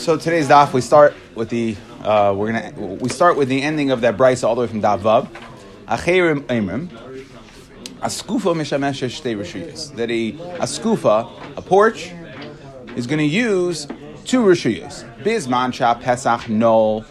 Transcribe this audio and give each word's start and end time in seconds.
So 0.00 0.16
today's 0.16 0.48
daf, 0.48 0.72
we 0.72 0.80
start 0.80 1.12
with 1.34 1.50
the 1.50 1.76
uh, 2.02 2.32
we're 2.34 2.52
gonna 2.52 2.72
we 2.96 3.10
start 3.10 3.36
with 3.36 3.50
the 3.50 3.60
ending 3.60 3.90
of 3.90 4.00
that 4.00 4.16
brisa 4.16 4.44
all 4.44 4.54
the 4.54 4.62
way 4.62 4.66
from 4.66 4.80
daf 4.80 5.00
vav. 5.00 5.28
Acherim 5.86 6.40
emrim. 6.44 6.88
Askufa 7.98 8.54
mishamesha 8.56 9.10
shtei 9.10 9.36
rishuyas. 9.36 9.94
That 9.96 10.10
a 10.10 10.32
askufa, 10.56 11.30
a 11.54 11.60
porch, 11.60 12.12
is 12.96 13.06
going 13.06 13.18
to 13.18 13.26
use 13.26 13.86
two 14.24 14.40
rishuyas. 14.42 15.04
Bizman 15.22 15.74
cha 15.74 15.92
pesach 15.92 16.48
nol. 16.48 17.04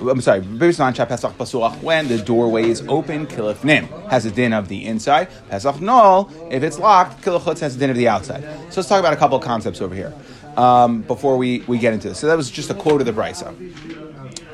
I'm 0.00 0.20
sorry, 0.20 0.40
Bizman 0.40 0.96
cha 0.96 1.04
pesach 1.04 1.38
pasuach. 1.38 1.80
When 1.82 2.08
the 2.08 2.18
doorway 2.18 2.64
is 2.64 2.82
open, 2.88 3.28
kilifnim 3.28 4.10
has 4.10 4.24
a 4.24 4.32
din 4.32 4.52
of 4.52 4.66
the 4.66 4.84
inside. 4.86 5.28
Pesach 5.48 5.80
nol, 5.80 6.32
if 6.50 6.64
it's 6.64 6.80
locked, 6.80 7.22
kilachutz 7.22 7.60
has 7.60 7.76
a 7.76 7.78
din 7.78 7.90
of 7.90 7.96
the 7.96 8.08
outside. 8.08 8.42
So 8.70 8.80
let's 8.80 8.88
talk 8.88 8.98
about 8.98 9.12
a 9.12 9.16
couple 9.16 9.38
of 9.38 9.44
concepts 9.44 9.80
over 9.80 9.94
here 9.94 10.12
um, 10.56 11.02
before 11.02 11.36
we, 11.36 11.60
we 11.60 11.78
get 11.78 11.92
into 11.94 12.08
this. 12.08 12.18
So 12.18 12.26
that 12.26 12.36
was 12.36 12.50
just 12.50 12.70
a 12.70 12.74
quote 12.74 13.00
of 13.00 13.06
the 13.06 13.12
brisa. 13.12 13.54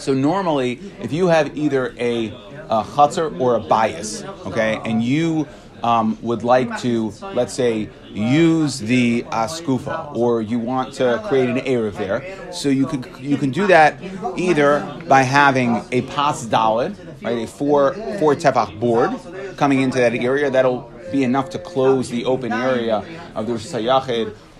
So 0.00 0.14
normally, 0.14 0.80
if 1.00 1.12
you 1.12 1.26
have 1.26 1.56
either 1.56 1.94
a, 1.98 2.28
a 2.28 2.84
chutzner 2.84 3.38
or 3.40 3.56
a 3.56 3.60
bias, 3.60 4.22
okay, 4.46 4.80
and 4.84 5.02
you 5.02 5.48
um, 5.82 6.18
would 6.22 6.44
like 6.44 6.78
to, 6.80 7.12
let's 7.34 7.52
say, 7.52 7.88
use 8.10 8.78
the 8.78 9.22
askufa, 9.24 10.14
or 10.16 10.42
you 10.42 10.58
want 10.58 10.94
to 10.94 11.22
create 11.28 11.48
an 11.48 11.58
erev 11.58 11.94
there, 11.94 12.52
so 12.52 12.68
you 12.68 12.86
can 12.86 13.04
you 13.20 13.36
can 13.36 13.50
do 13.50 13.66
that 13.66 13.96
either 14.36 14.80
by 15.08 15.22
having 15.22 15.82
a 15.92 16.02
pas 16.02 16.46
dalid, 16.46 16.96
right, 17.22 17.44
a 17.44 17.46
four 17.46 17.94
four 18.18 18.34
tefach 18.34 18.78
board 18.80 19.10
coming 19.56 19.80
into 19.80 19.98
that 19.98 20.14
area 20.14 20.50
that'll 20.50 20.90
be 21.12 21.24
enough 21.24 21.50
to 21.50 21.58
close 21.58 22.10
the 22.10 22.24
open 22.24 22.52
area 22.52 23.04
of 23.34 23.46
the 23.46 23.52
Rosh 23.52 23.64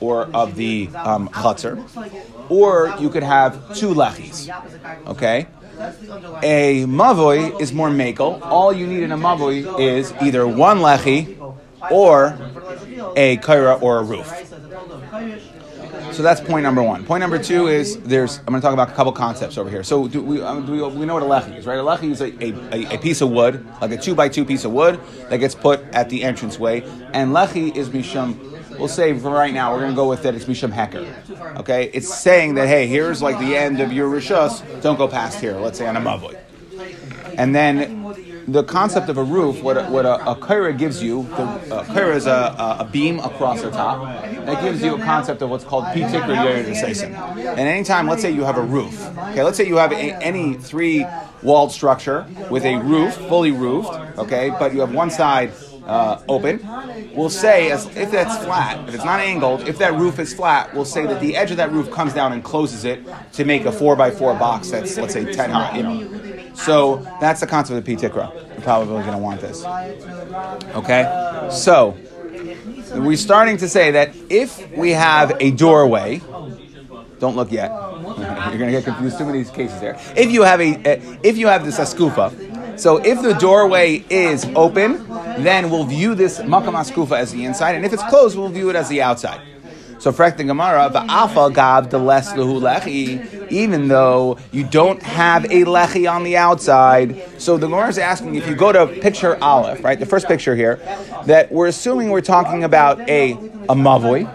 or 0.00 0.24
of 0.34 0.54
the 0.56 0.88
um, 0.94 1.28
or 2.48 2.94
you 3.00 3.08
could 3.10 3.22
have 3.22 3.76
two 3.76 3.94
lechis. 3.94 4.48
Okay, 5.06 5.46
a 6.42 6.84
mavoi 6.86 7.60
is 7.60 7.72
more 7.72 7.88
makel. 7.88 8.40
All 8.42 8.72
you 8.72 8.86
need 8.86 9.02
in 9.02 9.12
a 9.12 9.18
mavoi 9.18 9.80
is 9.80 10.12
either 10.20 10.46
one 10.46 10.78
lechi 10.78 11.38
or 11.90 12.38
a 13.16 13.36
kaira 13.38 13.80
or 13.80 13.98
a 13.98 14.02
roof. 14.02 14.26
So 16.12 16.22
that's 16.22 16.40
point 16.40 16.64
number 16.64 16.82
one. 16.82 17.04
Point 17.04 17.20
number 17.20 17.40
two 17.40 17.68
is 17.68 17.96
there's. 18.00 18.38
I'm 18.38 18.46
going 18.46 18.60
to 18.60 18.64
talk 18.64 18.72
about 18.72 18.88
a 18.88 18.92
couple 18.92 19.12
concepts 19.12 19.56
over 19.56 19.70
here. 19.70 19.84
So 19.84 20.08
do 20.08 20.20
we, 20.20 20.42
um, 20.42 20.66
do 20.66 20.72
we, 20.72 20.82
we 20.82 21.06
know 21.06 21.14
what 21.14 21.22
a 21.22 21.26
lechi 21.26 21.56
is, 21.56 21.66
right? 21.66 21.78
A 21.78 21.82
lechi 21.82 22.10
is 22.10 22.20
a, 22.20 22.32
a, 22.42 22.96
a, 22.96 22.98
piece 22.98 23.20
of 23.20 23.30
wood, 23.30 23.64
like 23.80 23.92
a 23.92 23.96
two 23.96 24.14
by 24.14 24.28
two 24.28 24.44
piece 24.44 24.64
of 24.64 24.72
wood 24.72 24.98
that 25.28 25.36
gets 25.36 25.54
put 25.54 25.80
at 25.94 26.08
the 26.08 26.22
entranceway, 26.24 26.80
and 27.12 27.30
lechi 27.32 27.74
is 27.76 27.90
mishum 27.90 28.47
we'll 28.78 28.88
say 28.88 29.18
for 29.18 29.30
right 29.30 29.52
now, 29.52 29.72
we're 29.72 29.80
going 29.80 29.92
to 29.92 29.96
go 29.96 30.08
with 30.08 30.22
that 30.22 30.34
it's 30.34 30.46
Misham 30.46 30.72
Hecker. 30.72 31.06
Okay? 31.58 31.90
It's 31.92 32.12
saying 32.12 32.54
that, 32.54 32.68
hey, 32.68 32.86
here's 32.86 33.22
like 33.22 33.38
the 33.38 33.56
end 33.56 33.80
of 33.80 33.92
your 33.92 34.10
Rishus, 34.10 34.62
don't 34.82 34.96
go 34.96 35.08
past 35.08 35.40
here, 35.40 35.56
let's 35.56 35.78
say 35.78 35.86
on 35.86 35.96
a 35.96 36.00
Mavoi. 36.00 36.38
And 37.36 37.54
then 37.54 37.98
the 38.48 38.64
concept 38.64 39.08
of 39.08 39.18
a 39.18 39.22
roof, 39.22 39.62
what 39.62 39.76
a, 39.76 39.84
what 39.84 40.06
a, 40.06 40.30
a 40.30 40.34
kaira 40.34 40.76
gives 40.76 41.02
you, 41.02 41.22
the 41.22 41.80
a 41.80 41.84
kaira 41.84 42.16
is 42.16 42.26
a, 42.26 42.76
a, 42.80 42.88
beam 42.90 43.20
across 43.20 43.60
the 43.60 43.70
top. 43.70 44.02
That 44.46 44.62
gives 44.62 44.82
you 44.82 44.96
a 44.96 44.98
concept 44.98 45.42
of 45.42 45.50
what's 45.50 45.64
called 45.64 45.84
pitik 45.84 46.26
or 46.26 46.32
yerid 46.32 47.02
And 47.02 47.60
anytime, 47.60 48.08
let's 48.08 48.22
say 48.22 48.30
you 48.30 48.44
have 48.44 48.56
a 48.56 48.62
roof. 48.62 49.06
Okay, 49.18 49.42
let's 49.42 49.56
say 49.56 49.66
you 49.66 49.76
have 49.76 49.92
a, 49.92 50.16
any 50.22 50.54
three 50.54 51.06
walled 51.42 51.72
structure 51.72 52.26
with 52.50 52.64
a 52.64 52.76
roof, 52.78 53.14
fully 53.14 53.52
roofed. 53.52 53.92
Okay, 54.18 54.50
but 54.58 54.72
you 54.72 54.80
have 54.80 54.94
one 54.94 55.10
side 55.10 55.52
uh, 55.88 56.22
open, 56.28 56.60
we'll 57.14 57.30
say 57.30 57.70
as 57.70 57.86
if 57.96 58.10
that's 58.10 58.44
flat, 58.44 58.88
if 58.88 58.94
it's 58.94 59.04
not 59.04 59.20
angled, 59.20 59.66
if 59.66 59.78
that 59.78 59.94
roof 59.94 60.18
is 60.18 60.34
flat, 60.34 60.72
we'll 60.74 60.84
say 60.84 61.06
that 61.06 61.20
the 61.20 61.34
edge 61.34 61.50
of 61.50 61.56
that 61.56 61.72
roof 61.72 61.90
comes 61.90 62.12
down 62.12 62.32
and 62.32 62.44
closes 62.44 62.84
it 62.84 63.00
to 63.32 63.44
make 63.44 63.64
a 63.64 63.72
four 63.72 63.96
by 63.96 64.10
four 64.10 64.34
box 64.34 64.70
that's 64.70 64.96
let's 64.98 65.14
say 65.14 65.32
ten 65.32 65.50
high, 65.50 65.76
you 65.76 65.82
know. 65.82 66.54
So 66.54 66.96
that's 67.20 67.40
the 67.40 67.46
concept 67.46 67.78
of 67.78 67.84
the 67.84 67.96
P-Tikra. 67.96 68.34
You're 68.34 68.62
probably 68.62 69.02
going 69.02 69.12
to 69.12 69.18
want 69.18 69.40
this. 69.40 69.64
Okay, 70.74 71.48
so 71.50 71.96
we're 72.94 73.16
starting 73.16 73.56
to 73.58 73.68
say 73.68 73.92
that 73.92 74.14
if 74.28 74.76
we 74.76 74.90
have 74.90 75.36
a 75.40 75.52
doorway, 75.52 76.20
don't 77.18 77.36
look 77.36 77.50
yet. 77.50 77.70
You're 78.18 78.58
going 78.58 78.72
to 78.72 78.72
get 78.72 78.84
confused. 78.84 79.18
Too 79.18 79.24
many 79.24 79.44
cases 79.44 79.80
there. 79.80 79.98
If 80.16 80.30
you 80.30 80.42
have 80.42 80.60
a, 80.60 81.00
if 81.26 81.38
you 81.38 81.46
have 81.46 81.64
this 81.64 81.78
askufa, 81.78 82.78
so 82.78 82.98
if 82.98 83.22
the 83.22 83.32
doorway 83.34 84.04
is 84.08 84.44
open, 84.54 85.07
then 85.44 85.70
we'll 85.70 85.84
view 85.84 86.14
this 86.14 86.38
makam 86.38 86.74
askufa 86.74 87.18
as 87.18 87.32
the 87.32 87.44
inside, 87.44 87.74
and 87.74 87.84
if 87.84 87.92
it's 87.92 88.02
closed, 88.04 88.36
we'll 88.36 88.48
view 88.48 88.70
it 88.70 88.76
as 88.76 88.88
the 88.88 89.02
outside. 89.02 89.40
So 89.98 90.12
frek 90.12 90.36
the 90.36 90.44
Gemara, 90.44 90.90
va'afa 90.90 91.52
gab 91.52 91.90
the 91.90 91.98
less 91.98 92.32
lehu 92.32 92.60
lechi, 92.60 93.50
even 93.50 93.88
though 93.88 94.38
you 94.52 94.62
don't 94.62 95.02
have 95.02 95.44
a 95.46 95.64
lechi 95.64 96.10
on 96.10 96.22
the 96.22 96.36
outside. 96.36 97.20
So 97.40 97.56
the 97.56 97.66
Gemara 97.66 97.88
is 97.88 97.98
asking 97.98 98.36
if 98.36 98.46
you 98.46 98.54
go 98.54 98.70
to 98.70 98.86
picture 98.86 99.36
aleph, 99.42 99.82
right, 99.82 99.98
the 99.98 100.06
first 100.06 100.28
picture 100.28 100.54
here, 100.54 100.76
that 101.26 101.50
we're 101.50 101.66
assuming 101.66 102.10
we're 102.10 102.20
talking 102.20 102.62
about 102.62 103.00
a 103.08 103.32
a 103.68 103.74
mavoi, 103.74 104.30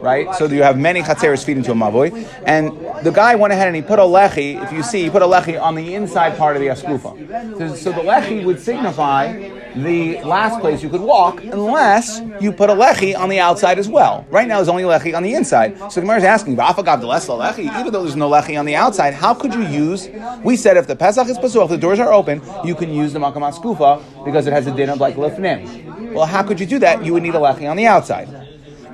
right? 0.00 0.34
So 0.34 0.46
you 0.46 0.62
have 0.62 0.78
many 0.78 1.02
chatzeres 1.02 1.44
feed 1.44 1.56
into 1.56 1.72
a 1.72 1.74
mavoi, 1.74 2.26
and 2.46 2.70
the 3.04 3.10
guy 3.10 3.34
went 3.34 3.52
ahead 3.52 3.66
and 3.66 3.76
he 3.76 3.82
put 3.82 3.98
a 3.98 4.02
lechi. 4.02 4.62
If 4.62 4.72
you 4.72 4.82
see, 4.82 5.04
he 5.04 5.10
put 5.10 5.22
a 5.22 5.26
lechi 5.26 5.60
on 5.60 5.74
the 5.74 5.94
inside 5.94 6.36
part 6.36 6.56
of 6.56 6.62
the 6.62 6.68
askufa. 6.68 7.58
So, 7.58 7.74
so 7.74 7.92
the 7.92 8.02
lechi 8.02 8.44
would 8.44 8.60
signify 8.60 9.32
the 9.74 10.22
last 10.22 10.60
place 10.60 10.82
you 10.82 10.88
could 10.88 11.00
walk, 11.00 11.42
unless 11.42 12.20
you 12.40 12.52
put 12.52 12.70
a 12.70 12.74
lechi 12.74 13.16
on 13.16 13.28
the 13.28 13.40
outside 13.40 13.78
as 13.78 13.88
well. 13.88 14.26
Right 14.30 14.48
now, 14.48 14.56
there's 14.56 14.68
only 14.68 14.84
lechi 14.84 15.14
on 15.14 15.22
the 15.22 15.34
inside. 15.34 15.78
So 15.78 16.00
the 16.00 16.00
Gemara 16.02 16.18
is 16.18 16.24
asking, 16.24 16.56
lechi, 16.56 17.80
even 17.80 17.92
though 17.92 18.02
there's 18.02 18.16
no 18.16 18.30
lechi 18.30 18.58
on 18.58 18.64
the 18.64 18.76
outside, 18.76 19.14
how 19.14 19.34
could 19.34 19.52
you 19.54 19.62
use? 19.62 20.08
We 20.42 20.56
said 20.56 20.76
if 20.76 20.86
the 20.86 20.96
pesach 20.96 21.28
is 21.28 21.38
pasuach, 21.38 21.68
the 21.68 21.78
doors 21.78 21.98
are 21.98 22.12
open, 22.12 22.42
you 22.64 22.74
can 22.74 22.92
use 22.92 23.12
the 23.12 23.18
makam 23.18 23.42
askufa 23.42 24.24
because 24.24 24.46
it 24.46 24.52
has 24.52 24.66
a 24.66 24.74
din 24.74 24.88
of 24.88 25.00
like 25.00 25.16
lifnim. 25.16 26.12
Well, 26.12 26.26
how 26.26 26.42
could 26.42 26.58
you 26.58 26.66
do 26.66 26.78
that? 26.78 27.04
You 27.04 27.12
would 27.12 27.22
need 27.22 27.34
a 27.34 27.38
lechi 27.38 27.68
on 27.68 27.76
the 27.76 27.86
outside. 27.86 28.45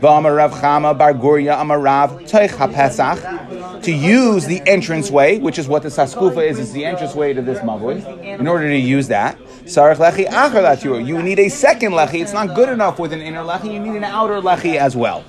Rav 0.02 0.52
Chama 0.54 0.98
Bar 0.98 1.14
Guria 1.14 1.56
Amarav 1.56 2.28
Pesach 2.74 3.82
to 3.82 3.92
use 3.92 4.46
the 4.46 4.60
entranceway, 4.66 5.38
which 5.38 5.58
is 5.58 5.68
what 5.68 5.82
the 5.82 5.88
Saskufa 5.88 6.44
is, 6.44 6.58
is 6.58 6.72
the 6.72 6.84
entranceway 6.84 7.32
to 7.34 7.42
this 7.42 7.60
Mavui. 7.60 8.02
In 8.22 8.48
order 8.48 8.68
to 8.68 8.76
use 8.76 9.08
that, 9.08 9.38
Sarach 9.64 9.96
Lechi 9.96 10.26
Achar 10.26 11.06
You 11.06 11.22
need 11.22 11.38
a 11.38 11.48
second 11.48 11.92
Lechi. 11.92 12.20
It's 12.20 12.32
not 12.32 12.54
good 12.54 12.68
enough 12.68 12.98
with 12.98 13.12
an 13.12 13.20
inner 13.20 13.42
Lechi, 13.42 13.74
you 13.74 13.80
need 13.80 13.96
an 13.96 14.04
outer 14.04 14.40
Lechi 14.40 14.74
as 14.76 14.96
well. 14.96 15.24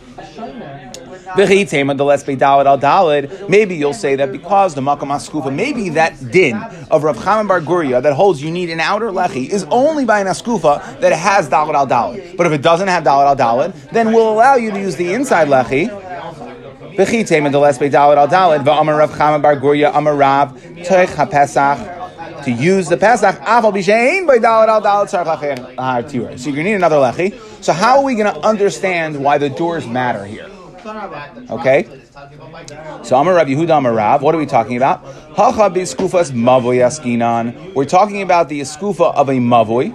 Maybe 3.50 3.76
you'll 3.76 3.94
say 3.94 4.16
that 4.16 4.32
because 4.32 4.76
the 4.76 4.82
makam 4.82 5.10
askufa, 5.10 5.54
maybe 5.54 5.90
that 5.90 6.32
din 6.32 6.56
of 6.92 7.04
Rav 7.04 7.18
Chaim 7.18 7.48
Bar 7.48 7.62
Guria 7.62 8.02
that 8.02 8.14
holds 8.14 8.42
you 8.42 8.52
need 8.52 8.70
an 8.70 8.80
outer 8.80 9.10
lechi 9.12 9.50
is 9.50 9.64
only 9.72 10.06
by 10.06 10.20
an 10.20 10.28
askufa 10.28 11.00
that 11.00 11.14
has 11.14 11.50
dalad 11.50 11.74
al 11.76 11.88
dalad. 11.88 12.38
But 12.38 12.48
if 12.48 12.54
it 12.54 12.62
doesn't 12.62 12.88
have 12.88 13.04
dalad 13.04 13.28
al 13.28 13.36
dalad, 13.36 13.74
then 13.92 14.14
we'll 14.14 14.32
allow 14.32 14.56
you 14.56 14.72
to 14.72 14.80
use 14.80 14.96
the 14.96 15.14
inside 15.14 15.48
lechi. 15.48 15.90
To 22.44 22.52
use 22.52 22.90
the 22.90 22.98
Pesach, 22.98 23.36
so 23.36 23.72
you're 26.50 26.56
going 26.56 26.56
to 26.56 26.64
need 26.64 26.74
another 26.74 26.98
lechi. 26.98 27.64
So 27.64 27.74
how 27.74 27.98
are 28.00 28.04
we 28.04 28.16
going 28.16 28.34
to 28.34 28.40
understand 28.42 29.24
why 29.24 29.38
the 29.38 29.50
doors 29.50 29.88
matter 29.88 30.26
here? 30.26 30.50
Okay? 30.86 31.88
So 33.04 33.16
Amar 33.18 33.36
Rav 33.36 33.48
Yehuda 33.48 33.78
Amar 33.78 33.94
Rav, 33.94 34.22
what 34.22 34.36
are 34.36 34.38
we 34.38 34.46
talking 34.46 34.76
about? 34.76 35.04
We're 35.06 35.46
talking 37.86 38.22
about 38.22 38.50
the 38.50 38.60
eskufa 38.62 39.14
of 39.16 39.30
a 39.30 39.34
mavoy, 39.34 39.94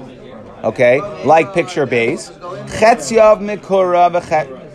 okay, 0.64 1.00
like 1.24 1.52
picture 1.52 1.84
base. 1.86 2.30
Chetziav 2.30 3.40
mikura 3.40 4.10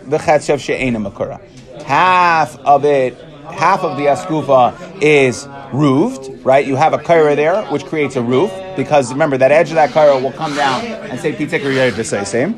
v'chetziav 0.08 0.60
she'ena 0.60 1.00
mikura. 1.00 1.40
Half 1.82 2.58
of 2.60 2.84
it, 2.84 3.16
half 3.50 3.82
of 3.82 3.96
the 3.96 4.06
eskufa 4.06 4.74
is 5.02 5.48
roofed, 5.72 6.30
right? 6.44 6.64
You 6.66 6.76
have 6.76 6.92
a 6.92 6.98
kaira 6.98 7.34
there, 7.34 7.64
which 7.66 7.84
creates 7.86 8.14
a 8.16 8.22
roof, 8.22 8.52
because 8.76 9.10
remember, 9.12 9.36
that 9.38 9.50
edge 9.50 9.70
of 9.70 9.74
that 9.74 9.90
kaira 9.90 10.22
will 10.22 10.32
come 10.32 10.54
down 10.54 10.84
and 10.84 11.18
say 11.18 11.32
pitik 11.32 11.62
to 11.96 12.04
say 12.04 12.22
same. 12.24 12.56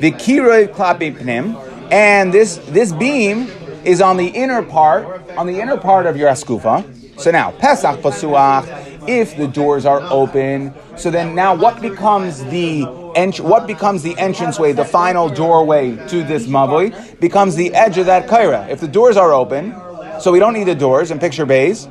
The 0.00 0.12
kiroi 0.12 0.68
klapi 0.68 1.12
pnim, 1.16 1.56
and 1.90 2.32
this 2.32 2.56
this 2.68 2.92
beam 2.92 3.48
is 3.84 4.00
on 4.00 4.16
the 4.16 4.28
inner 4.28 4.62
part, 4.62 5.28
on 5.36 5.46
the 5.46 5.60
inner 5.60 5.76
part 5.76 6.06
of 6.06 6.16
your 6.16 6.28
askufa. 6.28 7.20
So 7.20 7.30
now, 7.30 7.52
Pesach 7.52 8.00
Pasuach, 8.00 9.08
if 9.08 9.36
the 9.36 9.46
doors 9.46 9.86
are 9.86 10.02
open, 10.10 10.74
so 10.96 11.10
then 11.10 11.34
now 11.34 11.54
what 11.54 11.80
becomes 11.80 12.42
the 12.44 12.86
ent- 13.14 13.40
what 13.40 13.66
becomes 13.66 14.02
the 14.02 14.14
entranceway, 14.18 14.72
the 14.72 14.84
final 14.84 15.28
doorway 15.28 15.96
to 16.08 16.24
this 16.24 16.46
mavoi, 16.46 17.20
becomes 17.20 17.54
the 17.54 17.72
edge 17.74 17.98
of 17.98 18.06
that 18.06 18.26
kaira. 18.26 18.68
If 18.68 18.80
the 18.80 18.88
doors 18.88 19.16
are 19.16 19.32
open, 19.32 19.74
so 20.20 20.32
we 20.32 20.38
don't 20.38 20.54
need 20.54 20.64
the 20.64 20.74
doors 20.74 21.10
and 21.10 21.20
picture 21.20 21.46
bays, 21.46 21.86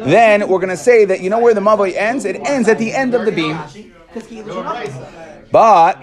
then 0.00 0.48
we're 0.48 0.58
going 0.58 0.68
to 0.68 0.76
say 0.76 1.04
that 1.04 1.20
you 1.20 1.30
know 1.30 1.38
where 1.38 1.54
the 1.54 1.60
mavoi 1.60 1.94
ends? 1.94 2.24
It 2.24 2.36
ends 2.46 2.68
at 2.68 2.78
the 2.78 2.92
end 2.92 3.14
of 3.14 3.24
the 3.24 3.32
beam. 3.32 3.58
But 5.50 5.94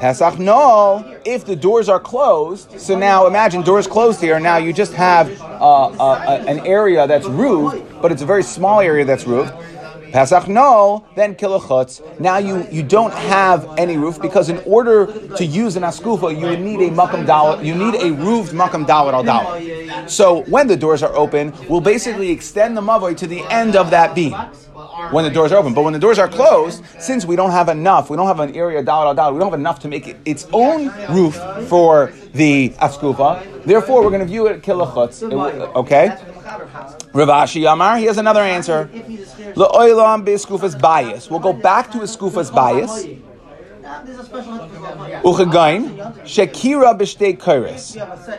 Pesach 0.00 0.38
no, 0.38 1.18
if 1.24 1.44
the 1.44 1.56
doors 1.56 1.88
are 1.88 2.00
closed, 2.00 2.80
so 2.80 2.98
now 2.98 3.26
imagine 3.26 3.62
doors 3.62 3.86
closed 3.86 4.20
here, 4.20 4.40
now 4.40 4.56
you 4.56 4.72
just 4.72 4.92
have 4.94 5.30
uh, 5.40 5.88
uh, 5.88 6.44
an 6.46 6.60
area 6.60 7.06
that's 7.06 7.26
roofed, 7.26 7.82
but 8.00 8.10
it's 8.10 8.22
a 8.22 8.26
very 8.26 8.42
small 8.42 8.80
area 8.80 9.04
that's 9.04 9.26
roofed. 9.26 9.52
Pesach 10.12 10.48
no, 10.48 11.06
then 11.14 11.34
kilachutz. 11.34 12.00
Now 12.20 12.38
you, 12.38 12.66
you 12.70 12.82
don't 12.82 13.12
have 13.12 13.68
any 13.76 13.98
roof 13.98 14.20
because 14.22 14.48
in 14.48 14.58
order 14.64 15.06
to 15.36 15.44
use 15.44 15.76
an 15.76 15.82
askufa, 15.82 16.30
you 16.38 16.56
need 16.56 16.80
a 16.80 16.90
makam 16.90 17.26
dalit, 17.26 17.64
you 17.64 17.74
need 17.74 17.96
a 17.96 18.12
roofed 18.12 18.54
makam 18.54 18.86
dalit 18.86 19.12
al 19.12 19.24
dalit. 19.24 20.08
So 20.08 20.42
when 20.44 20.68
the 20.68 20.76
doors 20.76 21.02
are 21.02 21.14
open, 21.14 21.52
we'll 21.68 21.82
basically 21.82 22.30
extend 22.30 22.76
the 22.76 22.80
mavoy 22.80 23.16
to 23.18 23.26
the 23.26 23.42
end 23.52 23.76
of 23.76 23.90
that 23.90 24.14
beam 24.14 24.34
when 25.10 25.24
the 25.24 25.30
doors 25.30 25.52
are 25.52 25.58
open. 25.58 25.74
But 25.74 25.82
when 25.82 25.92
the 25.92 25.98
doors 25.98 26.18
are 26.18 26.28
closed, 26.28 26.82
since 26.98 27.24
we 27.24 27.36
don't 27.36 27.50
have 27.50 27.68
enough, 27.68 28.10
we 28.10 28.16
don't 28.16 28.26
have 28.26 28.40
an 28.40 28.54
area 28.54 28.82
dalit 28.82 29.06
al 29.06 29.14
dalit, 29.14 29.32
we 29.34 29.38
don't 29.38 29.50
have 29.50 29.60
enough 29.60 29.78
to 29.80 29.88
make 29.88 30.06
it 30.06 30.16
its 30.24 30.46
own 30.52 30.92
roof 31.10 31.36
for 31.68 32.12
the 32.32 32.70
askufa. 32.80 33.64
Therefore, 33.64 34.02
we're 34.02 34.10
going 34.10 34.20
to 34.20 34.26
view 34.26 34.46
it 34.46 34.62
kilachutz. 34.62 35.22
Okay. 35.74 36.08
Rav 37.12 37.28
Ashi 37.28 37.70
Amar, 37.70 37.98
he 37.98 38.04
has 38.04 38.18
another 38.18 38.40
answer. 38.40 38.88
Le'olam 39.54 40.24
b'eskufas 40.24 40.80
bias. 40.80 41.30
We'll 41.30 41.40
go 41.40 41.52
back 41.52 41.90
to 41.92 41.98
eskufas 41.98 42.54
bias. 42.54 43.06
Uchagain, 45.22 45.96
Shekira 46.24 46.98
b'shtei 46.98 47.36
kairis. 47.38 47.94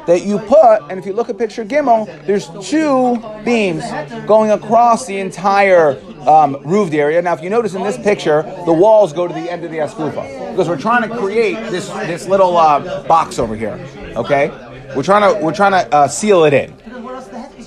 That 0.06 0.24
you 0.24 0.40
put, 0.40 0.82
and 0.90 1.00
if 1.00 1.06
you 1.06 1.14
look 1.14 1.30
at 1.30 1.38
picture 1.38 1.64
Gimel, 1.64 2.06
there's 2.26 2.50
two 2.68 3.18
beams 3.46 3.84
going 4.26 4.52
across 4.52 5.06
the 5.06 5.18
entire 5.18 5.98
um, 6.28 6.58
roofed 6.66 6.94
area. 6.94 7.22
Now, 7.22 7.34
if 7.34 7.42
you 7.42 7.50
notice 7.50 7.74
in 7.76 7.84
this 7.84 7.98
picture, 7.98 8.44
the 8.66 8.74
walls 8.74 9.14
go 9.14 9.28
to 9.28 9.34
the 9.34 9.50
end 9.50 9.64
of 9.64 9.72
the 9.72 9.78
eskufa 9.78 10.52
because 10.52 10.68
we're 10.68 10.78
trying 10.78 11.08
to 11.08 11.18
create 11.18 11.56
this 11.72 11.88
this 12.08 12.28
little 12.28 12.58
uh, 12.58 13.08
box 13.08 13.40
over 13.40 13.56
here. 13.56 13.80
Okay, 14.16 14.50
we're 14.96 15.04
trying 15.04 15.34
to 15.34 15.44
we're 15.44 15.54
trying 15.54 15.72
to 15.72 15.96
uh, 15.96 16.08
seal 16.08 16.44
it 16.44 16.54
in. 16.54 16.74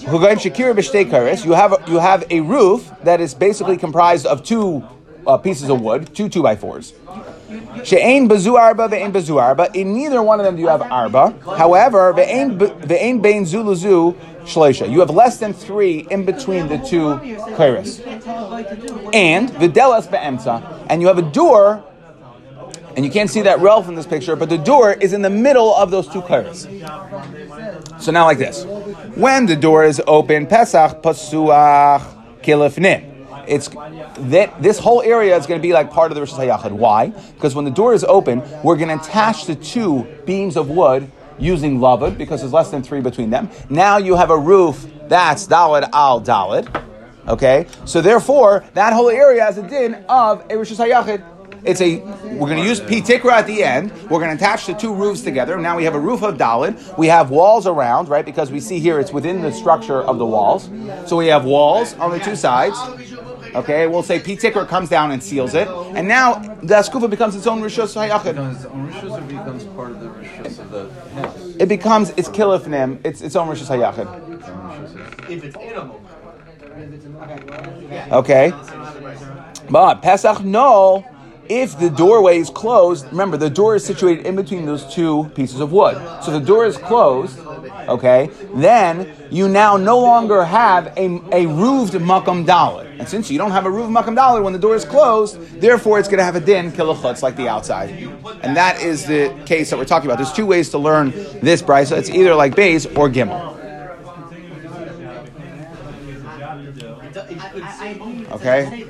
You 0.02 0.18
have 1.52 1.72
a, 1.72 1.78
you 1.86 1.98
have 1.98 2.24
a 2.30 2.40
roof 2.40 2.90
that 3.04 3.20
is 3.20 3.34
basically 3.34 3.76
comprised 3.76 4.26
of 4.26 4.42
two 4.42 4.82
uh, 5.26 5.36
pieces 5.38 5.68
of 5.68 5.80
wood, 5.80 6.14
two 6.14 6.28
two 6.28 6.42
by 6.42 6.56
fours. 6.56 6.92
She'ain 7.84 8.28
bazu 8.28 8.56
arba 8.56 8.88
ve'ain 8.88 9.12
bazu 9.12 9.40
arba. 9.40 9.68
In 9.74 9.94
neither 9.94 10.22
one 10.22 10.40
of 10.40 10.46
them 10.46 10.56
do 10.56 10.62
you 10.62 10.68
have 10.68 10.82
arba. 10.82 11.34
However, 11.56 12.12
ve'ain 12.14 12.58
ve'ain 12.58 13.20
bein 13.20 13.44
zuluzu 13.44 14.14
shleisha. 14.44 14.90
You 14.90 15.00
have 15.00 15.10
less 15.10 15.38
than 15.38 15.52
three 15.52 16.06
in 16.10 16.24
between 16.24 16.68
the 16.68 16.78
two 16.78 17.16
kairis. 17.56 18.00
And 19.14 19.50
videlas 19.50 20.10
be'emtza. 20.10 20.86
And 20.88 21.00
you 21.00 21.08
have 21.08 21.18
a 21.18 21.22
door 21.22 21.84
and 22.96 23.04
you 23.04 23.10
can't 23.10 23.30
see 23.30 23.42
that 23.42 23.60
rel 23.60 23.82
from 23.82 23.94
this 23.94 24.06
picture, 24.06 24.34
but 24.34 24.48
the 24.48 24.58
door 24.58 24.92
is 24.92 25.12
in 25.12 25.22
the 25.22 25.30
middle 25.30 25.74
of 25.74 25.90
those 25.90 26.08
two 26.08 26.22
kairis. 26.22 26.66
So 28.00 28.10
now, 28.10 28.24
like 28.24 28.38
this: 28.38 28.64
when 29.14 29.46
the 29.46 29.56
door 29.56 29.84
is 29.84 30.02
open, 30.06 30.46
Pesach 30.46 31.02
pasuach 31.02 32.02
kilifnim. 32.42 33.09
It's 33.50 33.68
that 33.68 34.62
this 34.62 34.78
whole 34.78 35.02
area 35.02 35.36
is 35.36 35.44
going 35.44 35.60
to 35.60 35.62
be 35.62 35.72
like 35.72 35.90
part 35.90 36.12
of 36.12 36.14
the 36.14 36.20
Rosh 36.20 36.32
Hashanah. 36.32 36.70
Why? 36.70 37.08
Because 37.34 37.56
when 37.56 37.64
the 37.64 37.70
door 37.72 37.92
is 37.94 38.04
open, 38.04 38.42
we're 38.62 38.76
going 38.76 38.96
to 38.96 39.02
attach 39.02 39.46
the 39.46 39.56
two 39.56 40.06
beams 40.24 40.56
of 40.56 40.70
wood 40.70 41.10
using 41.36 41.78
lavud 41.78 42.16
because 42.16 42.42
there's 42.42 42.52
less 42.52 42.70
than 42.70 42.82
three 42.82 43.00
between 43.00 43.30
them. 43.30 43.50
Now 43.68 43.96
you 43.96 44.14
have 44.14 44.30
a 44.30 44.38
roof 44.38 44.86
that's 45.08 45.48
dalid 45.48 45.90
al 45.92 46.20
dalid. 46.20 46.68
Okay, 47.26 47.66
so 47.84 48.00
therefore 48.00 48.64
that 48.74 48.92
whole 48.92 49.10
area 49.10 49.42
has 49.42 49.58
a 49.58 49.68
din 49.68 49.94
of 50.08 50.48
a 50.48 50.56
Rosh 50.56 50.70
Hashanah. 50.70 51.38
It's 51.62 51.80
a 51.80 51.98
we're 51.98 52.48
going 52.48 52.62
to 52.62 52.66
use 52.66 52.80
pitikra 52.80 53.32
at 53.32 53.46
the 53.46 53.62
end. 53.62 53.92
We're 54.04 54.18
going 54.20 54.30
to 54.30 54.42
attach 54.42 54.66
the 54.66 54.74
two 54.74 54.94
roofs 54.94 55.20
together. 55.22 55.58
Now 55.58 55.76
we 55.76 55.84
have 55.84 55.94
a 55.94 56.00
roof 56.00 56.22
of 56.22 56.38
dalid. 56.38 56.96
We 56.96 57.08
have 57.08 57.30
walls 57.30 57.66
around, 57.66 58.08
right? 58.08 58.24
Because 58.24 58.50
we 58.50 58.60
see 58.60 58.78
here 58.78 58.98
it's 58.98 59.12
within 59.12 59.42
the 59.42 59.52
structure 59.52 60.00
of 60.00 60.18
the 60.18 60.24
walls. 60.24 60.70
So 61.06 61.16
we 61.16 61.26
have 61.26 61.44
walls 61.44 61.94
on 61.94 62.12
the 62.12 62.18
two 62.18 62.36
sides. 62.36 62.78
Okay, 63.54 63.86
we'll 63.86 64.02
say 64.02 64.20
pitikra 64.20 64.66
comes 64.68 64.88
down 64.88 65.10
and 65.10 65.22
seals 65.22 65.54
it, 65.54 65.68
and 65.68 66.06
now 66.06 66.34
the 66.62 66.74
askufa 66.74 67.08
becomes 67.10 67.34
its 67.34 67.46
own 67.46 67.60
rishos 67.60 67.94
hayachid. 67.96 68.36
No, 68.36 68.50
its 68.50 68.64
own 68.64 68.90
rishos 68.90 69.18
or 69.18 69.22
becomes 69.22 69.64
part 69.64 69.90
of 69.90 70.00
the 70.00 70.08
rishos 70.08 70.58
of 70.58 70.70
the 70.70 70.90
house. 71.20 71.56
It 71.58 71.68
becomes 71.68 72.10
its 72.10 72.28
kilifnim. 72.28 73.00
It's 73.04 73.20
its 73.22 73.36
own 73.36 73.48
rishos 73.48 73.68
hayachid. 73.68 75.30
If 75.30 75.44
it's 75.44 75.56
animal. 75.56 76.00
Okay, 78.12 78.52
but 79.68 80.02
Pesach 80.02 80.44
no. 80.44 81.04
If 81.50 81.80
the 81.80 81.90
doorway 81.90 82.38
is 82.38 82.48
closed, 82.48 83.06
remember 83.10 83.36
the 83.36 83.50
door 83.50 83.74
is 83.74 83.84
situated 83.84 84.24
in 84.24 84.36
between 84.36 84.66
those 84.66 84.84
two 84.94 85.28
pieces 85.34 85.58
of 85.58 85.72
wood. 85.72 85.96
So 86.22 86.30
the 86.30 86.38
door 86.38 86.64
is 86.64 86.76
closed, 86.76 87.36
okay, 87.88 88.30
then 88.54 89.12
you 89.32 89.48
now 89.48 89.76
no 89.76 89.98
longer 89.98 90.44
have 90.44 90.96
a, 90.96 91.20
a 91.32 91.46
roofed 91.48 91.94
makam 91.94 92.46
dalit. 92.46 93.00
And 93.00 93.08
since 93.08 93.32
you 93.32 93.36
don't 93.36 93.50
have 93.50 93.66
a 93.66 93.70
roofed 93.70 93.90
makam 93.90 94.16
dalit 94.16 94.44
when 94.44 94.52
the 94.52 94.60
door 94.60 94.76
is 94.76 94.84
closed, 94.84 95.40
therefore 95.60 95.98
it's 95.98 96.06
going 96.06 96.18
to 96.18 96.24
have 96.24 96.36
a 96.36 96.40
din 96.40 96.70
kilachutz 96.70 97.20
like 97.20 97.34
the 97.34 97.48
outside. 97.48 97.90
And 98.44 98.56
that 98.56 98.80
is 98.80 99.04
the 99.06 99.36
case 99.44 99.70
that 99.70 99.76
we're 99.76 99.86
talking 99.86 100.08
about. 100.08 100.18
There's 100.18 100.32
two 100.32 100.46
ways 100.46 100.70
to 100.70 100.78
learn 100.78 101.10
this 101.42 101.62
brisa. 101.62 101.98
It's 101.98 102.10
either 102.10 102.32
like 102.36 102.54
Bays 102.54 102.86
or 102.86 103.08
Gimel. 103.08 103.59
Okay? 108.32 108.86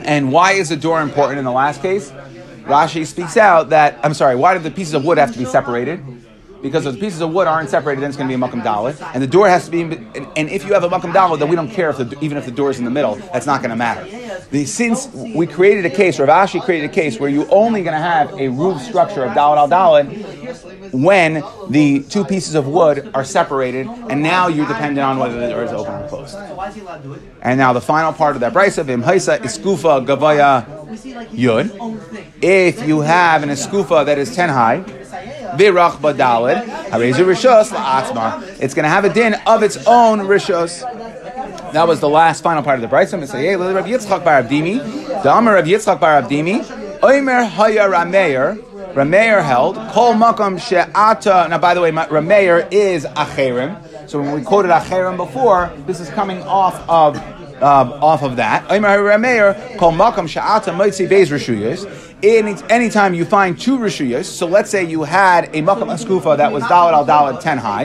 And 0.00 0.32
why 0.32 0.52
is 0.52 0.68
the 0.68 0.76
door 0.76 1.00
important 1.02 1.38
in 1.38 1.44
the 1.44 1.52
last 1.52 1.82
case? 1.82 2.10
Rashi 2.64 3.06
speaks 3.06 3.36
out 3.36 3.70
that, 3.70 3.98
I'm 4.02 4.14
sorry, 4.14 4.36
why 4.36 4.54
do 4.54 4.60
the 4.60 4.70
pieces 4.70 4.94
of 4.94 5.04
wood 5.04 5.18
have 5.18 5.32
to 5.32 5.38
be 5.38 5.44
separated? 5.44 6.02
Because 6.64 6.86
if 6.86 6.94
the 6.94 7.00
pieces 7.00 7.20
of 7.20 7.30
wood 7.30 7.46
aren't 7.46 7.68
separated, 7.68 8.00
then 8.00 8.08
it's 8.08 8.16
going 8.16 8.26
to 8.26 8.34
be 8.34 8.42
a 8.42 8.48
makam 8.48 8.62
dalit, 8.62 8.98
and 9.12 9.22
the 9.22 9.26
door 9.26 9.46
has 9.46 9.66
to 9.66 9.70
be. 9.70 9.82
And, 9.82 10.48
if 10.48 10.64
you 10.64 10.72
have 10.72 10.82
a 10.82 10.88
makam 10.88 11.12
dalit, 11.12 11.38
then 11.38 11.50
we 11.50 11.56
don't 11.56 11.70
care 11.70 11.90
if 11.90 11.98
the, 11.98 12.18
even 12.22 12.38
if 12.38 12.46
the 12.46 12.50
door 12.50 12.70
is 12.70 12.78
in 12.78 12.86
the 12.86 12.90
middle. 12.90 13.16
That's 13.16 13.44
not 13.44 13.60
going 13.60 13.68
to 13.68 13.76
matter. 13.76 14.04
The, 14.50 14.64
since 14.64 15.08
we 15.12 15.46
created 15.46 15.84
a 15.84 15.90
case, 15.90 16.18
Rav 16.18 16.30
Ashi 16.30 16.62
created 16.62 16.88
a 16.88 16.92
case 16.94 17.20
where 17.20 17.28
you're 17.28 17.52
only 17.52 17.82
going 17.82 17.92
to 17.92 18.00
have 18.00 18.32
a 18.40 18.48
roof 18.48 18.80
structure 18.80 19.24
of 19.24 19.32
dalit 19.32 19.58
al 19.58 19.68
dalit 19.68 20.94
when 20.94 21.44
the 21.68 22.02
two 22.04 22.24
pieces 22.24 22.54
of 22.54 22.66
wood 22.66 23.10
are 23.12 23.24
separated, 23.24 23.86
and 23.86 24.22
now 24.22 24.48
you're 24.48 24.66
dependent 24.66 25.04
on 25.04 25.18
whether 25.18 25.38
the 25.38 25.50
door 25.50 25.64
is 25.64 25.70
open 25.70 25.92
or 25.92 26.08
closed. 26.08 26.34
And 27.42 27.58
now 27.58 27.72
the 27.72 27.80
final 27.80 28.12
part 28.12 28.36
of 28.36 28.40
that 28.40 28.52
brisa, 28.52 28.84
vim 28.84 29.02
haisa 29.02 29.38
iskufa 29.38 30.04
gavaya 30.06 30.64
yud. 31.30 31.70
If 32.42 32.86
you 32.86 33.00
have 33.00 33.42
an 33.42 33.50
iskufa 33.50 34.06
that 34.06 34.18
is 34.18 34.34
ten 34.34 34.48
high, 34.48 34.80
virach 35.56 35.98
badalid, 35.98 36.64
harezu 36.88 37.24
rishos 37.24 37.70
la'atzma. 37.70 38.60
It's 38.60 38.74
going 38.74 38.84
to 38.84 38.88
have 38.88 39.04
a 39.04 39.12
din 39.12 39.34
of 39.46 39.62
its 39.62 39.76
own 39.86 40.20
rishos. 40.20 40.82
That 41.72 41.86
was 41.88 42.00
the 42.00 42.08
last 42.08 42.42
final 42.42 42.62
part 42.62 42.82
of 42.82 42.88
the 42.88 42.94
brisa. 42.94 43.26
Say, 43.26 43.46
"Hey, 43.46 43.56
Rav 43.56 43.84
Yitzchak 43.84 44.24
bar 44.24 44.42
Abdimi, 44.42 44.78
the 45.22 45.36
Amar 45.36 45.56
of 45.56 45.66
Yitzchak 45.66 46.00
bar 46.00 46.22
Abdimi, 46.22 46.64
Omer 47.02 47.44
haya 47.44 47.88
Rameir." 47.88 48.58
Rameir 48.94 49.42
held 49.42 49.74
kol 49.90 50.14
makam 50.14 50.56
she'ata. 50.60 51.48
Now, 51.50 51.58
by 51.58 51.74
the 51.74 51.80
way, 51.80 51.90
Rameir 51.90 52.68
is 52.70 53.04
acherim. 53.04 53.76
So 54.06 54.20
when 54.20 54.32
we 54.32 54.42
quoted 54.42 54.70
acherim 54.70 55.16
before, 55.16 55.72
this 55.86 56.00
is 56.00 56.08
coming 56.10 56.42
off 56.42 56.74
of 56.88 57.16
uh, 57.16 57.98
off 58.02 58.22
of 58.22 58.36
that. 58.36 58.70
Omer 58.70 58.98
Rameir 58.98 59.78
kol 59.78 59.92
makam 59.92 60.28
she'ata 60.28 60.70
moitzi 60.72 61.08
beis 61.08 61.28
rishuyos. 61.30 61.86
Any, 62.22 62.54
anytime 62.70 63.14
you 63.14 63.24
find 63.24 63.58
two 63.58 63.78
rishuyos, 63.78 64.24
so 64.24 64.46
let's 64.46 64.70
say 64.70 64.84
you 64.84 65.02
had 65.04 65.46
a 65.46 65.62
makam 65.62 65.88
askufa 65.88 66.36
that 66.36 66.52
was 66.52 66.62
dalad 66.64 66.92
al 66.92 67.06
dalad 67.06 67.40
ten 67.40 67.58
high. 67.58 67.84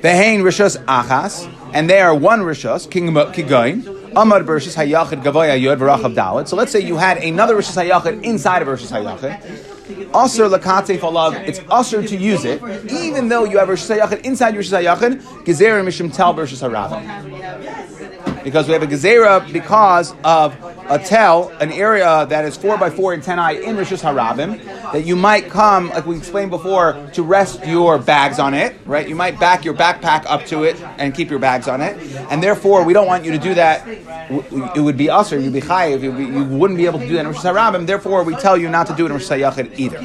The 0.00 0.10
Hain 0.10 0.40
rishos 0.40 0.82
achas, 0.84 1.52
and 1.72 1.88
they 1.88 2.00
are 2.00 2.14
one 2.14 2.40
rishos 2.40 2.90
king 2.90 3.08
kigoin. 3.08 4.00
Amar 4.14 4.42
Bershis 4.42 4.76
Hayachid 4.76 5.22
Gavoya 5.22 5.58
Yod 5.58 5.78
V'Rachav 5.78 6.14
Dalit. 6.14 6.46
So 6.46 6.54
let's 6.54 6.70
say 6.70 6.80
you 6.80 6.96
had 6.96 7.16
another 7.16 7.56
Rishis 7.56 7.76
Hayachid 7.76 8.22
inside 8.22 8.60
of 8.60 8.68
Rishis 8.68 8.90
Hayachid. 8.90 9.71
Aser 10.14 10.48
Lakate 10.48 10.98
Falav, 10.98 11.34
it's 11.46 11.60
usher 11.70 12.02
to 12.06 12.16
use 12.16 12.44
it, 12.44 12.62
even 12.90 13.28
though 13.28 13.44
you 13.44 13.58
have 13.58 13.68
Rishis 13.68 13.90
Hayachid 13.90 14.24
inside 14.24 14.56
Rishis 14.56 14.72
Hayachid, 14.72 15.20
Gezer 15.44 15.82
Mishim 15.84 16.12
Tel 16.14 16.34
Bershis 16.34 16.62
Haravim. 16.62 18.44
Because 18.44 18.66
we 18.66 18.72
have 18.72 18.82
a 18.82 18.86
Gezerah 18.86 19.52
because 19.52 20.14
of 20.24 20.56
a 20.88 20.98
tel, 20.98 21.50
an 21.60 21.70
area 21.70 22.26
that 22.26 22.44
is 22.44 22.56
4 22.56 22.76
by 22.76 22.90
4 22.90 23.14
and 23.14 23.22
10 23.22 23.38
i 23.38 23.52
in 23.52 23.76
Rishis 23.76 24.02
Harabim, 24.02 24.58
that 24.92 25.04
you 25.04 25.16
might 25.16 25.48
come, 25.48 25.88
like 25.88 26.06
we 26.06 26.16
explained 26.16 26.50
before, 26.50 26.94
to 27.14 27.22
rest 27.22 27.64
your 27.66 27.98
bags 27.98 28.38
on 28.38 28.54
it, 28.54 28.76
right? 28.84 29.08
You 29.08 29.14
might 29.14 29.40
back 29.40 29.64
your 29.64 29.74
backpack 29.74 30.24
up 30.26 30.44
to 30.46 30.64
it 30.64 30.80
and 30.98 31.14
keep 31.14 31.30
your 31.30 31.38
bags 31.38 31.68
on 31.68 31.80
it. 31.80 31.96
And 32.30 32.42
therefore, 32.42 32.84
we 32.84 32.92
don't 32.92 33.06
want 33.06 33.24
you 33.24 33.32
to 33.32 33.38
do 33.38 33.54
that. 33.54 33.86
It 33.88 34.80
would 34.80 34.96
be 34.96 35.10
us 35.10 35.32
or 35.32 35.38
you'd 35.38 35.52
be 35.52 35.60
chayiv. 35.60 36.02
You 36.02 36.44
wouldn't 36.44 36.78
be 36.78 36.86
able 36.86 36.98
to 36.98 37.06
do 37.06 37.14
that 37.14 37.20
in 37.20 37.28
Rishis 37.28 37.44
Harabim. 37.44 37.86
Therefore, 37.86 38.22
we 38.22 38.34
tell 38.36 38.56
you 38.56 38.68
not 38.68 38.86
to 38.88 38.94
do 38.94 39.04
it 39.04 39.10
in 39.10 39.14
Rishis 39.14 39.30
Hayachid 39.30 39.78
either. 39.78 39.98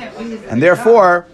And 0.50 0.62
therefore, 0.62 1.28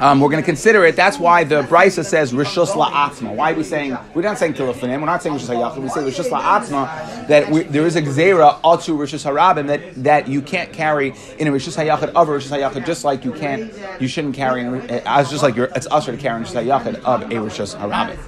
Um, 0.00 0.18
we're 0.18 0.30
going 0.30 0.42
to 0.42 0.46
consider 0.46 0.84
it. 0.86 0.96
That's 0.96 1.18
why 1.18 1.44
the 1.44 1.62
Brisa 1.62 2.06
says 2.06 2.32
Rishus 2.32 2.68
La'atzma. 2.68 3.36
Why 3.36 3.52
are 3.52 3.54
we 3.54 3.62
saying, 3.62 3.98
we're 4.14 4.22
not 4.22 4.38
saying 4.38 4.54
Tilafinim, 4.54 4.98
we're 4.98 5.04
not 5.04 5.22
saying 5.22 5.36
Rishus 5.36 5.54
HaYachid, 5.54 5.82
we 5.82 5.90
say 5.90 6.00
Rishus 6.00 6.30
La'atzma, 6.30 7.28
that 7.28 7.50
we, 7.50 7.64
there 7.64 7.86
is 7.86 7.96
a 7.96 8.02
Gzera, 8.02 8.62
Atu 8.62 8.96
Rishus 8.96 9.30
Harabim, 9.30 9.66
that, 9.66 10.02
that 10.02 10.26
you 10.26 10.40
can't 10.40 10.72
carry 10.72 11.12
in 11.38 11.48
a 11.48 11.50
Rishus 11.50 11.76
HaYachid 11.76 12.14
of 12.14 12.28
a 12.30 12.32
Rishus 12.32 12.48
HaYachid, 12.48 12.86
just 12.86 13.04
like 13.04 13.26
you 13.26 13.32
can't, 13.32 13.74
you 14.00 14.08
shouldn't 14.08 14.34
carry, 14.34 14.62
in 14.62 14.74
uh, 14.74 15.24
just 15.24 15.42
like 15.42 15.54
you're, 15.54 15.68
it's 15.76 15.86
usher 15.90 16.12
to 16.12 16.18
carry 16.18 16.38
in 16.38 16.46
Rishus 16.46 16.64
HaYachid 16.64 16.94
of 17.04 17.22
a 17.24 17.34
Rishus 17.34 17.76
Harabim. 17.76 18.18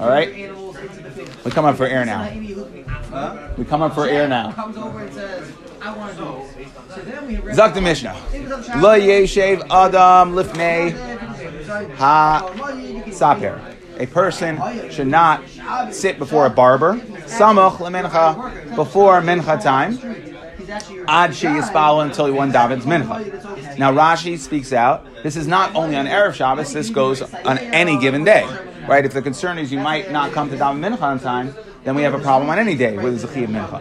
All 0.00 0.10
right? 0.10 0.52
We 1.46 1.50
come 1.50 1.64
up 1.64 1.76
for 1.76 1.86
air 1.86 2.04
now. 2.04 2.28
We 3.56 3.64
come 3.64 3.82
up 3.82 3.94
for 3.94 4.06
air 4.06 4.28
now. 4.28 4.52
Comes 4.52 4.76
over 4.76 5.00
and 5.00 5.12
says, 5.12 5.52
I 5.80 5.96
want 5.96 6.16
to 6.16 6.18
do 6.18 6.24
this. 6.56 6.94
So 6.94 7.00
then 7.02 7.26
we 7.26 7.54
Zak 7.54 7.74
the 7.74 7.80
Mishnah. 7.80 8.14
Lo 8.76 8.98
yeshev 8.98 9.62
adam 9.70 10.32
lifnei 10.34 10.92
ha 11.96 12.50
saper. 13.12 13.60
A 13.98 14.06
person 14.06 14.60
should 14.90 15.06
not 15.06 15.42
sit 15.90 16.18
before 16.18 16.46
a 16.46 16.50
barber. 16.50 16.96
Samach 17.26 17.78
lemincha 17.78 18.76
before 18.76 19.20
mincha 19.22 19.62
time. 19.62 19.98
Ad 21.08 21.34
she 21.34 21.46
yispal 21.46 22.02
until 22.04 22.26
he 22.26 22.32
one 22.32 22.52
davens 22.52 22.82
mincha. 22.82 23.78
Now 23.78 23.92
Rashi 23.92 24.36
speaks 24.38 24.72
out. 24.72 25.06
This 25.22 25.36
is 25.36 25.46
not 25.46 25.74
only 25.74 25.96
on 25.96 26.06
erev 26.06 26.34
Shabbos. 26.34 26.72
This 26.72 26.90
goes 26.90 27.22
on 27.22 27.58
any 27.58 27.98
given 27.98 28.24
day, 28.24 28.44
right? 28.88 29.04
If 29.04 29.12
the 29.12 29.22
concern 29.22 29.58
is 29.58 29.70
you 29.72 29.78
might 29.78 30.10
not 30.10 30.32
come 30.32 30.50
to 30.50 30.56
daven 30.56 30.80
mincha 30.80 31.02
on 31.02 31.20
time, 31.20 31.54
then 31.86 31.94
we 31.94 32.02
have 32.02 32.14
a 32.14 32.18
problem 32.18 32.50
on 32.50 32.58
any 32.58 32.74
day 32.74 32.98
with 32.98 33.22
zechiyah 33.22 33.46
mincha. 33.46 33.80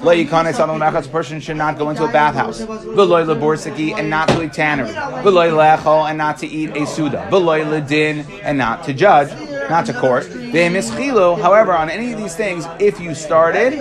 Lo 0.00 0.14
yikanes 0.14 0.60
adam 0.60 0.78
lemachas, 0.78 1.06
a 1.06 1.08
person 1.08 1.40
should 1.40 1.56
not 1.56 1.76
go 1.76 1.90
into 1.90 2.04
a 2.04 2.12
bathhouse. 2.12 2.60
V'loy 2.60 3.24
leborsiki, 3.26 3.98
and 3.98 4.08
not 4.08 4.28
to 4.28 4.42
a 4.42 4.48
tannery. 4.48 4.92
V'loy 5.24 5.50
lechol, 5.50 6.08
and 6.08 6.16
not 6.16 6.38
to 6.38 6.46
eat 6.46 6.70
a 6.76 6.86
suda. 6.86 7.28
V'loy 7.32 7.64
ledin, 7.64 8.24
and 8.44 8.56
not 8.56 8.84
to 8.84 8.94
judge, 8.94 9.30
not 9.68 9.86
to 9.86 9.92
court. 9.92 10.24
Ve'mischilu, 10.24 11.40
however, 11.40 11.72
on 11.72 11.90
any 11.90 12.12
of 12.12 12.18
these 12.18 12.36
things, 12.36 12.64
if 12.78 13.00
you 13.00 13.12
started, 13.12 13.72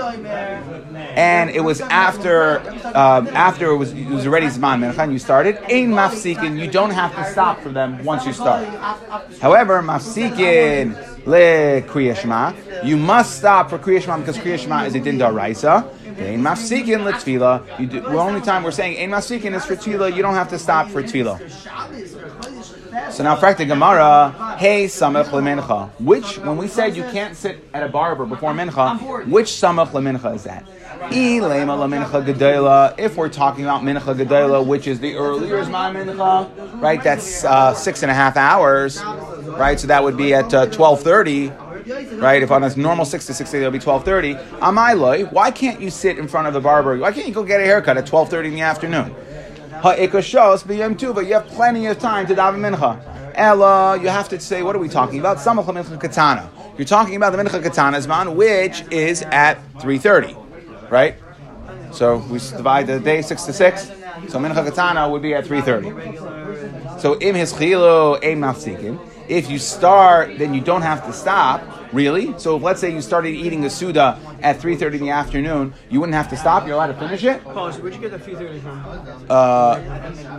and 1.16 1.50
it 1.50 1.62
was 1.62 1.82
after 1.82 2.60
um, 2.96 3.28
after 3.30 3.72
it 3.72 3.78
was, 3.78 3.94
it 3.94 4.08
was 4.08 4.26
already 4.26 4.48
Zman 4.48 4.80
Mincha 4.80 5.12
you 5.12 5.20
started, 5.20 5.58
Ein 5.70 5.92
Mafsikin, 5.92 6.60
you 6.60 6.70
don't 6.70 6.92
have 6.92 7.16
to 7.16 7.32
stop 7.32 7.60
for 7.62 7.70
them 7.70 8.04
once 8.04 8.26
you 8.26 8.34
start. 8.34 8.68
However, 9.40 9.82
Mafsikin 9.82 10.96
le 11.26 11.82
Kriya 11.82 12.16
Shema, 12.16 12.54
you 12.84 12.98
must 12.98 13.38
stop 13.38 13.70
for 13.70 13.78
Kriya 13.78 14.02
Shema 14.02 14.18
because 14.18 14.38
Kriya 14.38 14.60
Shema 14.60 14.84
is 14.84 14.96
a 14.96 15.00
din 15.00 15.18
daraisa. 15.18 15.88
Ein 16.20 16.42
Mafsikin 16.42 17.04
le 17.04 17.14
do, 17.14 17.88
the 17.88 18.06
only 18.08 18.42
time 18.42 18.64
we're 18.64 18.72
saying 18.72 18.98
Ein 18.98 19.10
Mafsikin 19.12 19.56
is 19.56 19.66
for 19.66 19.76
Tefillah, 19.76 20.16
you 20.16 20.22
don't 20.22 20.36
have 20.36 20.50
to 20.50 20.60
stop 20.60 20.90
for 20.90 21.02
Tefillah. 21.02 21.40
So 23.12 23.24
now, 23.24 23.36
fact 23.38 23.60
Gemara, 23.60 24.56
hey 24.58 24.86
samach 24.86 25.26
lemincha. 25.26 25.90
Which, 26.00 26.38
when 26.40 26.58
we 26.58 26.68
said 26.68 26.96
you 26.96 27.04
can't 27.04 27.38
sit 27.38 27.64
at 27.74 27.84
a 27.84 27.90
barber 27.90 28.26
before 28.26 28.54
mincha, 28.54 29.28
which 29.28 29.48
samach 29.48 29.92
lemincha 29.92 30.36
is 30.36 30.44
that? 30.44 30.66
If 32.98 33.18
we're 33.18 33.30
talking 33.30 33.64
about 33.66 33.82
mincha 33.82 34.16
gedela, 34.16 34.66
which 34.66 34.88
is 34.88 35.00
the 35.00 35.16
earlier 35.16 35.64
zman 35.64 35.96
mincha, 36.06 36.82
right? 36.82 37.04
That's 37.04 37.44
uh, 37.44 37.74
six 37.74 38.04
and 38.04 38.12
a 38.12 38.14
half 38.14 38.38
hours, 38.38 39.02
right? 39.04 39.80
So 39.80 39.88
that 39.88 40.04
would 40.04 40.16
be 40.16 40.34
at 40.34 40.54
uh, 40.54 40.68
twelve 40.68 41.02
thirty. 41.02 41.52
Right, 42.14 42.44
if 42.44 42.52
on 42.52 42.64
a 42.64 42.76
normal 42.78 43.06
six 43.06 43.26
to 43.26 43.34
six, 43.34 43.52
it'll 43.56 43.72
be 43.72 43.80
twelve 43.80 44.06
thirty. 44.06 44.36
Amai 44.36 45.32
why 45.32 45.50
can't 45.50 45.82
you 45.82 45.90
sit 45.90 46.20
in 46.20 46.28
front 46.28 46.48
of 46.48 46.54
the 46.54 46.62
barber? 46.62 46.96
Why 46.98 47.12
can't 47.12 47.28
you 47.28 47.34
go 47.34 47.44
get 47.44 47.60
a 47.60 47.64
haircut 47.66 47.98
at 47.98 48.06
twelve 48.06 48.30
thirty 48.30 48.50
in 48.50 48.54
the 48.56 48.62
afternoon? 48.62 49.16
Ha'ikashos 49.82 50.64
b'yom 50.64 50.96
tuva. 50.96 51.26
You 51.26 51.34
have 51.34 51.48
plenty 51.48 51.88
of 51.88 51.98
time 51.98 52.28
to 52.28 52.36
daven 52.36 52.60
mincha. 52.60 53.00
Ella, 53.34 53.98
you 54.00 54.10
have 54.10 54.30
to 54.30 54.40
say, 54.40 54.62
what 54.62 54.76
are 54.76 54.80
we 54.80 54.90
talking 54.90 55.20
about? 55.20 55.38
Samach 55.38 55.66
mincha 55.66 56.00
katana. 56.00 56.48
You're 56.78 56.86
talking 56.86 57.16
about 57.16 57.32
the 57.32 57.40
mincha 57.40 57.64
katana 57.64 57.98
zman, 57.98 58.36
which 58.36 58.84
is 58.92 59.24
at 59.24 59.58
three 59.82 59.98
thirty, 59.98 60.36
right? 60.92 61.16
So 61.92 62.18
we 62.30 62.38
divide 62.38 62.86
the 62.88 63.00
day 63.00 63.22
six 63.22 63.44
to 63.44 63.54
six. 63.54 63.88
So 64.28 64.38
mincha 64.38 64.64
katana 64.64 65.10
would 65.10 65.22
be 65.22 65.34
at 65.34 65.48
three 65.48 65.62
thirty. 65.62 65.90
So 67.00 67.18
im 67.20 67.36
hischilo 67.36 68.24
ein 68.24 68.40
mafsikin. 68.40 69.00
If 69.28 69.50
you 69.50 69.60
start, 69.60 70.38
then 70.38 70.54
you 70.54 70.62
don't 70.62 70.82
have 70.82 71.06
to 71.06 71.14
stop. 71.14 71.64
Really? 71.94 72.38
So 72.38 72.58
if, 72.58 72.64
let's 72.64 72.82
say 72.82 72.92
you 72.92 73.02
started 73.02 73.30
eating 73.30 73.64
a 73.64 73.70
suda 73.70 74.20
at 74.42 74.60
3.30 74.60 74.96
in 74.96 75.00
the 75.02 75.10
afternoon, 75.10 75.74
you 75.90 76.02
wouldn't 76.02 76.16
have 76.16 76.30
to 76.30 76.38
stop? 76.38 76.66
You're 76.66 76.76
allowed 76.76 76.88
to 76.88 77.00
finish 77.00 77.24
it? 77.24 77.42
Pause. 77.44 77.80
Where'd 77.80 77.94
you 77.96 78.02
get 78.02 78.12
the 78.12 78.20
330 78.20 78.60
from? 78.60 79.26
Uh, 79.30 79.76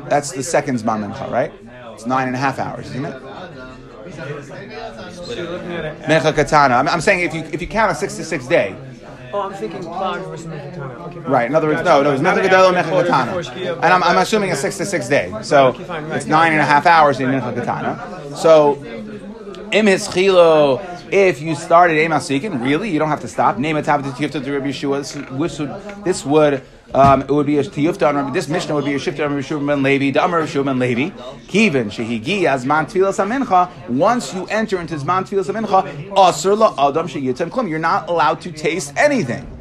that's 0.08 0.32
the 0.32 0.42
second 0.42 0.76
Zman 0.76 1.10
Mincha, 1.10 1.30
right? 1.30 1.52
It's 1.94 2.04
nine 2.06 2.26
and 2.26 2.36
a 2.36 2.38
half 2.38 2.58
hours, 2.58 2.86
isn't 2.90 3.04
it? 3.04 3.12
So 4.12 5.32
you're 5.34 5.50
looking 5.50 5.72
at 5.72 5.84
it. 5.86 5.98
Mincha 6.02 6.34
Katana. 6.34 6.74
I'm, 6.74 6.88
I'm 6.88 7.00
saying 7.00 7.20
if 7.20 7.34
you 7.34 7.42
if 7.52 7.62
you 7.62 7.66
count 7.66 7.92
a 7.92 7.94
six 7.94 8.16
to 8.16 8.24
six 8.24 8.46
day, 8.46 8.76
Oh, 9.34 9.40
I'm 9.42 9.54
thinking 9.54 9.82
versus. 9.82 10.46
Okay, 10.46 11.18
right? 11.20 11.46
In 11.48 11.54
other 11.54 11.68
words, 11.68 11.82
no, 11.84 12.02
no, 12.02 12.12
it's 12.12 12.22
Mincha 12.22 12.42
Gadol 12.42 12.74
and 12.74 12.76
Mincha 12.76 13.06
Katana, 13.06 13.76
and 13.76 13.92
I'm, 13.92 14.02
I'm 14.02 14.18
assuming 14.18 14.50
a 14.52 14.56
six 14.56 14.76
to 14.78 14.84
six 14.84 15.08
day. 15.08 15.32
So 15.42 15.74
it's 16.12 16.26
nine 16.26 16.52
and 16.52 16.60
a 16.60 16.64
half 16.64 16.86
hours 16.86 17.18
in 17.20 17.28
Mincha 17.28 17.54
Katana. 17.54 18.36
So 18.36 18.74
im 19.72 19.86
hischilo. 19.86 20.80
If 21.12 21.42
you 21.42 21.54
started 21.54 21.98
Emasikin, 21.98 22.62
really, 22.62 22.88
you 22.88 22.98
don't 22.98 23.10
have 23.10 23.20
to 23.20 23.28
stop. 23.28 23.58
Name 23.58 23.76
it 23.76 23.84
Tabbat 23.84 24.14
Tiyufta 24.14 24.42
to 24.42 24.52
Rabbi 24.52 24.68
Yeshua. 24.68 26.04
This 26.04 26.24
would 26.24 26.62
um, 26.94 27.22
it 27.22 27.30
would 27.30 27.46
be 27.46 27.58
a 27.58 27.62
Tiyufta 27.62 28.32
this 28.32 28.48
Mishnah 28.48 28.74
would 28.74 28.84
be 28.84 28.94
a 28.94 28.98
Shifta 28.98 29.24
on 29.24 29.34
Rabbi 29.34 29.66
ben 29.66 29.82
Levi, 29.82 30.10
the 30.10 30.20
Rabbi 30.20 30.62
ben 30.62 30.78
Levi. 30.78 31.10
Kivin 31.46 31.86
shehigi 31.86 32.44
as 32.44 32.66
man 32.66 32.86
amincha. 32.86 33.70
Once 33.88 34.34
you 34.34 34.46
enter 34.46 34.80
into 34.80 34.94
zman 34.96 35.24
tfilas 35.24 35.50
amincha, 35.50 36.12
asur 36.14 36.56
la 36.56 36.88
adam 36.88 37.08
sheyitzem 37.08 37.50
klum. 37.50 37.68
You're 37.68 37.78
not 37.78 38.08
allowed 38.08 38.40
to 38.42 38.52
taste 38.52 38.92
anything. 38.96 39.51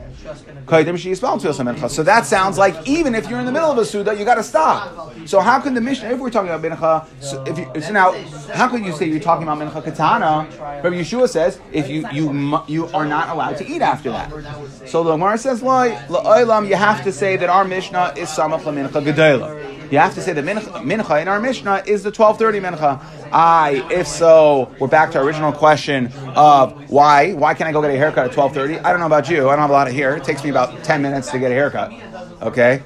So 1.90 2.04
that 2.04 2.26
sounds 2.26 2.58
like 2.58 2.88
even 2.88 3.16
if 3.16 3.30
you're 3.30 3.40
in 3.40 3.46
the 3.46 3.52
middle 3.52 3.72
of 3.72 3.78
a 3.78 3.86
suda, 3.86 4.16
you 4.16 4.26
got 4.26 4.36
to 4.36 4.44
stop. 4.44 5.12
So 5.26 5.40
how 5.40 5.60
can 5.60 5.74
the 5.74 5.82
mission? 5.82 6.12
if 6.12 6.20
we're 6.20 6.30
talking 6.30 6.52
about 6.52 6.62
mincha, 6.62 7.08
so 7.24 7.44
if 7.44 7.58
you, 7.58 7.82
so 7.82 7.92
now, 7.92 8.12
how 8.54 8.68
could 8.68 8.84
you 8.86 8.92
say 8.94 9.06
you're 9.06 9.20
talking 9.20 9.44
about 9.44 9.58
mincha 9.60 9.84
katana? 9.84 10.48
Rabbi 10.84 10.96
Yeshua 11.02 11.30
says 11.30 11.60
if 11.72 11.90
you 11.90 12.08
you 12.12 12.60
you 12.68 12.88
are 12.88 13.06
not 13.06 13.30
allowed 13.30 13.58
to 13.58 13.68
eat 13.68 13.82
after 13.82 14.12
that. 14.12 14.32
So 14.86 15.04
the 15.04 15.12
Gemara 15.12 15.38
says, 15.38 15.62
"Loi 15.64 15.92
la'olam." 16.08 16.68
You 16.68 16.76
have 16.76 17.04
to 17.04 17.12
say 17.12 17.38
that 17.38 17.50
our 17.50 17.66
Mishnah 17.66 18.14
is 18.18 18.30
samach 18.30 18.62
mincha 18.64 19.04
gedela. 19.04 19.81
You 19.92 19.98
have 19.98 20.16
to 20.16 20.22
say 20.22 20.32
the 20.32 20.42
mincha, 20.42 20.72
mincha 20.84 21.22
in 21.22 21.28
our 21.28 21.42
Mishnah 21.42 21.84
is 21.86 22.02
the 22.02 22.12
twelve 22.12 22.40
thirty 22.40 22.62
mincha. 22.62 23.04
I, 23.34 23.86
if 23.92 24.08
so, 24.08 24.74
we're 24.80 24.88
back 24.88 25.12
to 25.12 25.20
our 25.20 25.26
original 25.26 25.52
question 25.52 26.08
of 26.34 26.90
why 26.90 27.34
why 27.34 27.54
can't 27.54 27.68
I 27.68 27.74
go 27.74 27.82
get 27.82 27.92
a 27.92 27.98
haircut 27.98 28.28
at 28.28 28.32
twelve 28.32 28.54
thirty? 28.54 28.80
I 28.80 28.92
don't 28.92 29.02
know 29.02 29.06
about 29.06 29.30
you. 29.30 29.50
I 29.50 29.52
don't 29.52 29.60
have 29.60 29.70
a 29.70 29.74
lot 29.74 29.90
of 29.90 29.94
hair. 29.94 30.16
It 30.16 30.24
takes 30.24 30.46
me 30.46 30.50
about 30.50 30.82
ten 30.86 31.02
minutes 31.02 31.30
to 31.32 31.40
get 31.40 31.52
a 31.52 31.54
haircut. 31.54 31.92
Okay. 32.42 32.84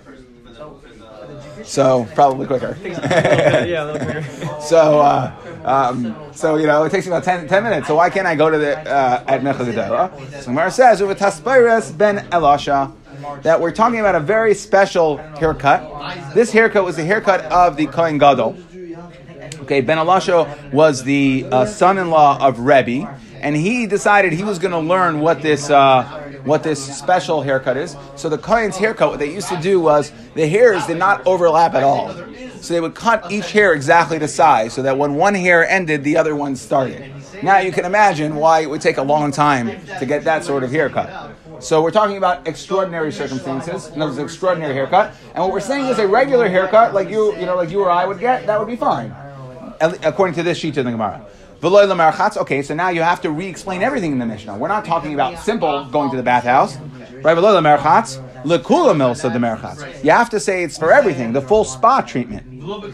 So 1.64 2.08
probably 2.16 2.48
quicker. 2.48 2.78
So, 4.62 5.00
uh, 5.00 5.32
um, 5.64 6.16
so 6.32 6.56
you 6.56 6.66
know, 6.66 6.86
it 6.86 6.90
takes 6.90 7.06
me 7.06 7.12
about 7.12 7.24
10, 7.24 7.48
10 7.48 7.64
minutes. 7.64 7.88
So 7.88 7.96
why 7.96 8.10
can't 8.10 8.26
I 8.26 8.34
go 8.34 8.50
to 8.50 8.58
the 8.58 8.80
uh, 8.80 9.24
at 9.28 9.42
Mechel 9.42 9.72
Gedera? 9.72 10.42
So 10.42 10.46
Gemara 10.46 10.72
says 10.72 11.04
over 11.04 11.14
Taspairas 11.14 11.96
ben 11.96 12.28
Elasha 12.30 12.92
that 13.42 13.60
we're 13.60 13.72
talking 13.72 14.00
about 14.00 14.16
a 14.16 14.20
very 14.20 14.54
special 14.54 15.18
haircut. 15.18 16.34
This 16.34 16.52
haircut 16.52 16.84
was 16.84 16.96
the 16.96 17.04
haircut 17.04 17.42
of 17.46 17.78
the 17.78 17.88
Kohen 17.88 18.18
Gadol. 18.18 18.58
Okay, 19.62 19.82
Ben 19.82 19.98
Elasha 19.98 20.72
was 20.72 21.04
the 21.04 21.46
uh, 21.52 21.66
son-in-law 21.66 22.46
of 22.46 22.60
Rebbe, 22.60 23.08
and 23.42 23.56
he 23.56 23.88
decided 23.88 24.34
he 24.34 24.44
was 24.44 24.60
going 24.60 24.72
to 24.72 24.80
learn 24.80 25.20
what 25.20 25.42
this 25.42 25.70
uh, 25.70 26.04
what 26.44 26.62
this 26.62 26.96
special 26.96 27.42
haircut 27.42 27.76
is. 27.76 27.98
So 28.16 28.30
the 28.30 28.38
Kohen's 28.38 28.78
haircut, 28.78 29.10
what 29.10 29.20
they 29.20 29.34
used 29.34 29.50
to 29.50 29.60
do 29.60 29.80
was 29.80 30.12
the 30.36 30.48
hairs 30.48 30.86
did 30.86 30.98
not 30.98 31.26
overlap 31.26 31.74
at 31.74 31.84
all. 31.84 32.14
So 32.62 32.74
they 32.74 32.80
would 32.80 32.96
cut 32.96 33.32
each 33.32 33.52
hair 33.52 33.74
exactly 33.74 34.20
to 34.20 34.28
size, 34.28 34.74
so 34.74 34.82
that 34.84 34.98
when 34.98 35.16
one 35.16 35.34
hair 35.36 35.68
ended, 35.68 36.04
the 36.04 36.18
other 36.18 36.36
one 36.36 36.56
started. 36.56 37.12
Now 37.44 37.60
you 37.60 37.72
can 37.72 37.86
imagine 37.86 38.36
why 38.36 38.62
it 38.62 38.70
would 38.70 38.82
take 38.82 38.98
a 38.98 39.04
long 39.04 39.32
time 39.32 39.68
to 40.00 40.06
get 40.06 40.24
that 40.24 40.44
sort 40.44 40.64
of 40.64 40.72
haircut. 40.72 41.32
So 41.60 41.82
we're 41.82 41.92
talking 41.92 42.18
about 42.18 42.48
extraordinary 42.48 43.12
circumstances, 43.12 43.88
it 43.88 43.98
was 43.98 44.18
an 44.18 44.24
extraordinary 44.24 44.74
haircut. 44.74 45.14
And 45.34 45.44
what 45.44 45.52
we're 45.52 45.60
saying 45.60 45.88
is 45.88 46.00
a 46.00 46.08
regular 46.08 46.48
haircut, 46.50 46.94
like 46.94 47.10
you, 47.10 47.36
you 47.38 47.46
know, 47.46 47.56
like 47.56 47.70
you 47.70 47.82
or 47.82 47.90
I 47.90 48.06
would 48.06 48.20
get, 48.20 48.46
that 48.48 48.60
would 48.60 48.68
be 48.68 48.76
fine 48.76 49.16
according 49.80 50.36
to 50.36 50.44
this 50.44 50.58
sheet 50.58 50.78
in 50.78 50.86
the 50.86 50.92
Gemara. 50.92 51.26
Okay, 51.64 52.62
so 52.62 52.76
now 52.76 52.90
you 52.90 53.02
have 53.02 53.22
to 53.22 53.32
re-explain 53.32 53.82
everything 53.82 54.12
in 54.12 54.20
the 54.20 54.26
Mishnah. 54.26 54.58
We're 54.58 54.68
not 54.68 54.86
talking 54.86 55.14
about 55.14 55.40
simple 55.40 55.86
going 55.86 56.12
to 56.12 56.18
the 56.18 56.24
bathhouse, 56.24 56.78
right? 57.22 57.36
L'kula 58.46 58.94
milsa 58.94 59.34
the 59.34 59.40
merchatz. 59.40 60.04
You 60.04 60.12
have 60.12 60.30
to 60.30 60.40
say 60.40 60.64
it's 60.64 60.78
for 60.78 60.92
everything, 60.92 61.34
the 61.34 61.42
full 61.42 61.64
spa 61.64 62.02
treatment, 62.02 62.44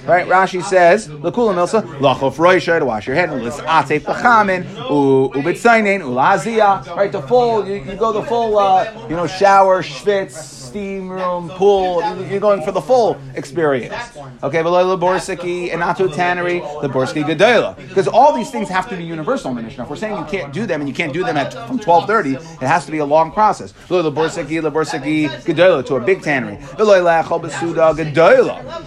right? 0.08 0.26
Rashi 0.28 0.64
says 0.64 1.10
l'kula 1.10 1.54
milsa 1.54 1.82
lachof 2.00 2.36
roisha 2.36 2.80
to 2.80 2.86
wash 2.86 3.06
your 3.06 3.16
head, 3.16 3.32
l'sate 3.32 4.02
pachamin, 4.02 4.64
ubitzainin, 4.88 6.02
ulazia, 6.02 6.86
right? 6.96 7.12
The 7.12 7.22
full, 7.22 7.68
you, 7.68 7.76
you 7.76 7.96
go 7.96 8.14
the 8.14 8.24
full, 8.24 8.58
uh, 8.58 9.08
you 9.10 9.16
know, 9.16 9.28
shower, 9.28 9.84
schwitz, 9.84 10.61
steam 10.72 11.10
room, 11.10 11.50
pool. 11.50 12.02
You're 12.30 12.40
going 12.40 12.64
for 12.64 12.72
the 12.72 12.80
full 12.82 13.20
experience. 13.36 13.94
Okay, 14.42 14.62
but 14.62 14.72
Laborsiki 14.72 15.70
and 15.70 15.82
not 15.82 15.98
to 15.98 16.06
a 16.06 16.10
tannery, 16.10 16.62
Laborsiki 16.62 17.24
Gedola. 17.24 17.76
Because 17.76 18.08
all 18.08 18.34
these 18.34 18.50
things 18.50 18.70
have 18.70 18.88
to 18.90 18.96
be 18.96 19.04
universal 19.04 19.50
in 19.52 19.58
the 19.58 19.64
Mishnah. 19.64 19.84
If 19.84 19.90
we're 19.90 19.98
saying 19.98 20.18
you 20.18 20.24
can't 20.26 20.54
do 20.54 20.66
them 20.66 20.80
and 20.80 20.88
you 20.88 20.96
can't 20.96 21.12
do 21.12 21.26
them 21.26 21.36
at 21.36 21.52
from 21.68 21.78
1230, 21.78 22.36
it 22.64 22.68
has 22.68 22.86
to 22.86 22.92
be 22.92 23.00
a 23.00 23.06
long 23.06 23.34
process. 23.34 23.74
Laborsiki, 23.90 24.62
Laborsiki 24.62 25.28
Gedola 25.44 25.86
to 25.86 25.96
a 25.96 26.00
big 26.00 26.22
tannery. 26.22 26.58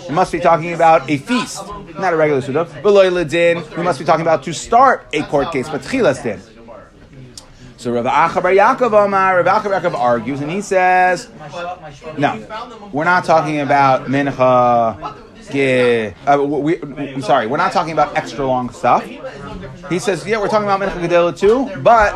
It 0.09 0.13
must 0.13 0.33
be 0.33 0.41
talking 0.41 0.73
about 0.73 1.11
a 1.11 1.19
feast, 1.19 1.63
not 1.99 2.15
a 2.15 2.17
regular 2.17 2.41
Suda. 2.41 2.67
We 3.77 3.83
must 3.83 3.99
be 3.99 4.07
talking 4.07 4.23
about 4.23 4.43
to 4.45 4.55
start 4.55 5.07
a 5.13 5.23
court 5.25 5.53
case, 5.53 5.69
but 5.69 5.83
Tchilas 5.83 6.23
Din. 6.23 6.41
So 7.85 7.93
Rav 7.93 8.07
Acha 8.07 8.43
bar 8.43 8.51
Yaakov 8.51 8.95
Omar, 8.95 9.43
Rav 9.43 9.63
Acha 9.63 9.65
bar 9.65 9.79
Yaakov 9.79 9.95
argues, 9.95 10.41
and 10.41 10.51
he 10.51 10.63
says, 10.63 11.29
no, 12.17 12.89
we're 12.93 13.05
not 13.05 13.27
talking 13.27 13.61
about 13.61 14.07
mincha. 14.07 15.21
Uh, 16.27 16.43
we, 16.43 16.81
I'm 16.81 17.21
sorry, 17.21 17.47
we're 17.47 17.59
not 17.59 17.73
talking 17.73 17.93
about 17.93 18.17
extra 18.17 18.47
long 18.47 18.71
stuff. 18.71 19.05
He 19.91 19.99
says, 19.99 20.27
yeah, 20.27 20.39
we're 20.39 20.49
talking 20.49 20.65
about 20.65 20.81
mincha 20.81 21.07
gedela 21.07 21.39
too, 21.39 21.67
but 21.83 22.15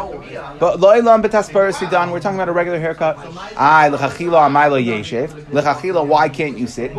but 0.59 0.81
lo'ilam 0.81 1.23
betasparis 1.23 1.75
sidan. 1.75 2.13
We're 2.13 2.21
talking 2.21 2.39
about 2.39 2.49
a 2.49 2.53
regular 2.53 2.81
haircut. 2.81 3.19
I 3.55 3.91
lechachila 3.91 4.49
amayla 4.49 4.83
yeshev 4.83 5.29
lechachila. 5.51 6.07
Why 6.07 6.31
can't 6.31 6.57
you 6.57 6.67
sit? 6.67 6.97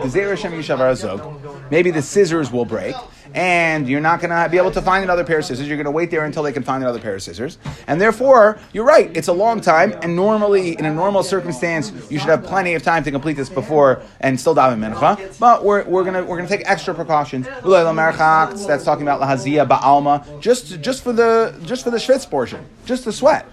Maybe 1.71 1.89
the 1.89 2.03
scissors 2.03 2.51
will 2.51 2.65
break. 2.65 2.95
And 3.33 3.87
you're 3.87 4.01
not 4.01 4.21
going 4.21 4.31
to 4.31 4.49
be 4.49 4.57
able 4.57 4.71
to 4.71 4.81
find 4.81 5.03
another 5.03 5.23
pair 5.23 5.39
of 5.39 5.45
scissors. 5.45 5.67
You're 5.67 5.77
going 5.77 5.85
to 5.85 5.91
wait 5.91 6.09
there 6.11 6.25
until 6.25 6.43
they 6.43 6.51
can 6.51 6.63
find 6.63 6.83
another 6.83 6.99
pair 6.99 7.15
of 7.15 7.21
scissors. 7.21 7.57
And 7.87 8.01
therefore, 8.01 8.59
you're 8.73 8.85
right. 8.85 9.15
It's 9.15 9.27
a 9.27 9.33
long 9.33 9.61
time. 9.61 9.93
And 10.01 10.15
normally, 10.15 10.77
in 10.77 10.85
a 10.85 10.93
normal 10.93 11.23
circumstance, 11.23 11.91
you 12.09 12.17
should 12.19 12.29
have 12.29 12.43
plenty 12.43 12.73
of 12.73 12.83
time 12.83 13.03
to 13.03 13.11
complete 13.11 13.33
this 13.33 13.49
before 13.49 14.01
and 14.21 14.39
still 14.39 14.55
daven 14.55 14.79
mincha. 14.79 15.39
But 15.39 15.63
we're, 15.63 15.83
we're 15.85 16.03
going 16.03 16.27
we're 16.27 16.37
gonna 16.37 16.49
take 16.49 16.63
extra 16.69 16.93
precautions. 16.93 17.47
That's 18.65 18.83
talking 18.83 19.03
about 19.03 19.21
lahazia 19.21 19.67
ba'alma, 19.67 20.39
just 20.41 20.81
just 20.81 21.03
for 21.03 21.13
the 21.13 21.53
just 21.65 21.83
for 21.83 21.91
the 21.91 21.97
schwitz 21.97 22.29
portion, 22.29 22.65
just 22.85 23.05
the 23.05 23.13
sweat. 23.13 23.45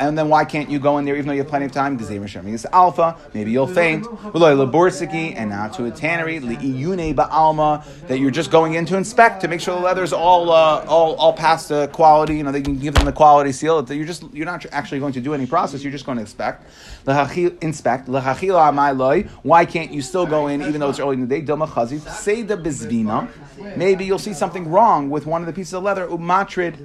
And 0.00 0.16
then 0.16 0.30
why 0.30 0.46
can't 0.46 0.70
you 0.70 0.78
go 0.78 0.96
in 0.96 1.04
there 1.04 1.14
even 1.14 1.26
though 1.26 1.34
you 1.34 1.42
have 1.42 1.48
plenty 1.48 1.66
of 1.66 1.72
time? 1.72 1.96
Because 1.96 2.10
it's 2.10 2.66
alpha, 2.72 3.18
maybe 3.34 3.50
you'll 3.50 3.66
faint. 3.66 4.04
V'loi 4.04 4.56
laborsiki, 4.56 5.34
and 5.36 5.50
not 5.50 5.74
to 5.74 5.84
a 5.84 5.90
tannery, 5.90 6.40
li'iyune 6.40 7.14
ba'alma, 7.14 7.84
that 8.08 8.18
you're 8.18 8.30
just 8.30 8.50
going 8.50 8.74
in 8.74 8.86
to 8.86 8.96
inspect 8.96 9.42
to 9.42 9.48
make 9.48 9.60
sure 9.60 9.74
the 9.74 9.82
leather's 9.82 10.14
all 10.14 10.50
uh, 10.50 10.86
all 10.88 11.14
all 11.16 11.34
past 11.34 11.68
the 11.68 11.88
quality. 11.88 12.38
You 12.38 12.44
know 12.44 12.50
they 12.50 12.62
can 12.62 12.78
give 12.78 12.94
them 12.94 13.04
the 13.04 13.12
quality 13.12 13.52
seal. 13.52 13.82
That 13.82 13.94
you're 13.94 14.06
just 14.06 14.24
you're 14.32 14.46
not 14.46 14.64
actually 14.72 15.00
going 15.00 15.12
to 15.12 15.20
do 15.20 15.34
any 15.34 15.46
process. 15.46 15.82
You're 15.82 15.92
just 15.92 16.06
going 16.06 16.16
to 16.16 16.22
inspect. 16.22 16.64
Inspect. 17.06 18.08
Amayloi. 18.08 19.28
Why 19.42 19.66
can't 19.66 19.92
you 19.92 20.00
still 20.00 20.26
go 20.26 20.46
in 20.46 20.62
even 20.62 20.80
though 20.80 20.88
it's 20.88 20.98
early 20.98 21.14
in 21.14 21.20
the 21.20 21.26
day? 21.26 21.42
Dilma. 21.42 21.68
Say 22.08 22.40
the 22.42 22.56
bizvina. 22.56 23.28
Maybe 23.76 24.06
you'll 24.06 24.18
see 24.18 24.32
something 24.32 24.70
wrong 24.70 25.10
with 25.10 25.26
one 25.26 25.42
of 25.42 25.46
the 25.46 25.52
pieces 25.52 25.74
of 25.74 25.82
leather. 25.82 26.06
Umatrid 26.06 26.78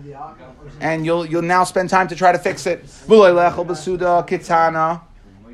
and 0.81 1.05
you'll 1.05 1.25
you'll 1.25 1.41
now 1.41 1.63
spend 1.63 1.89
time 1.89 2.07
to 2.07 2.15
try 2.15 2.31
to 2.31 2.39
fix 2.39 2.65
it. 2.65 2.83
Kitana, 3.07 5.01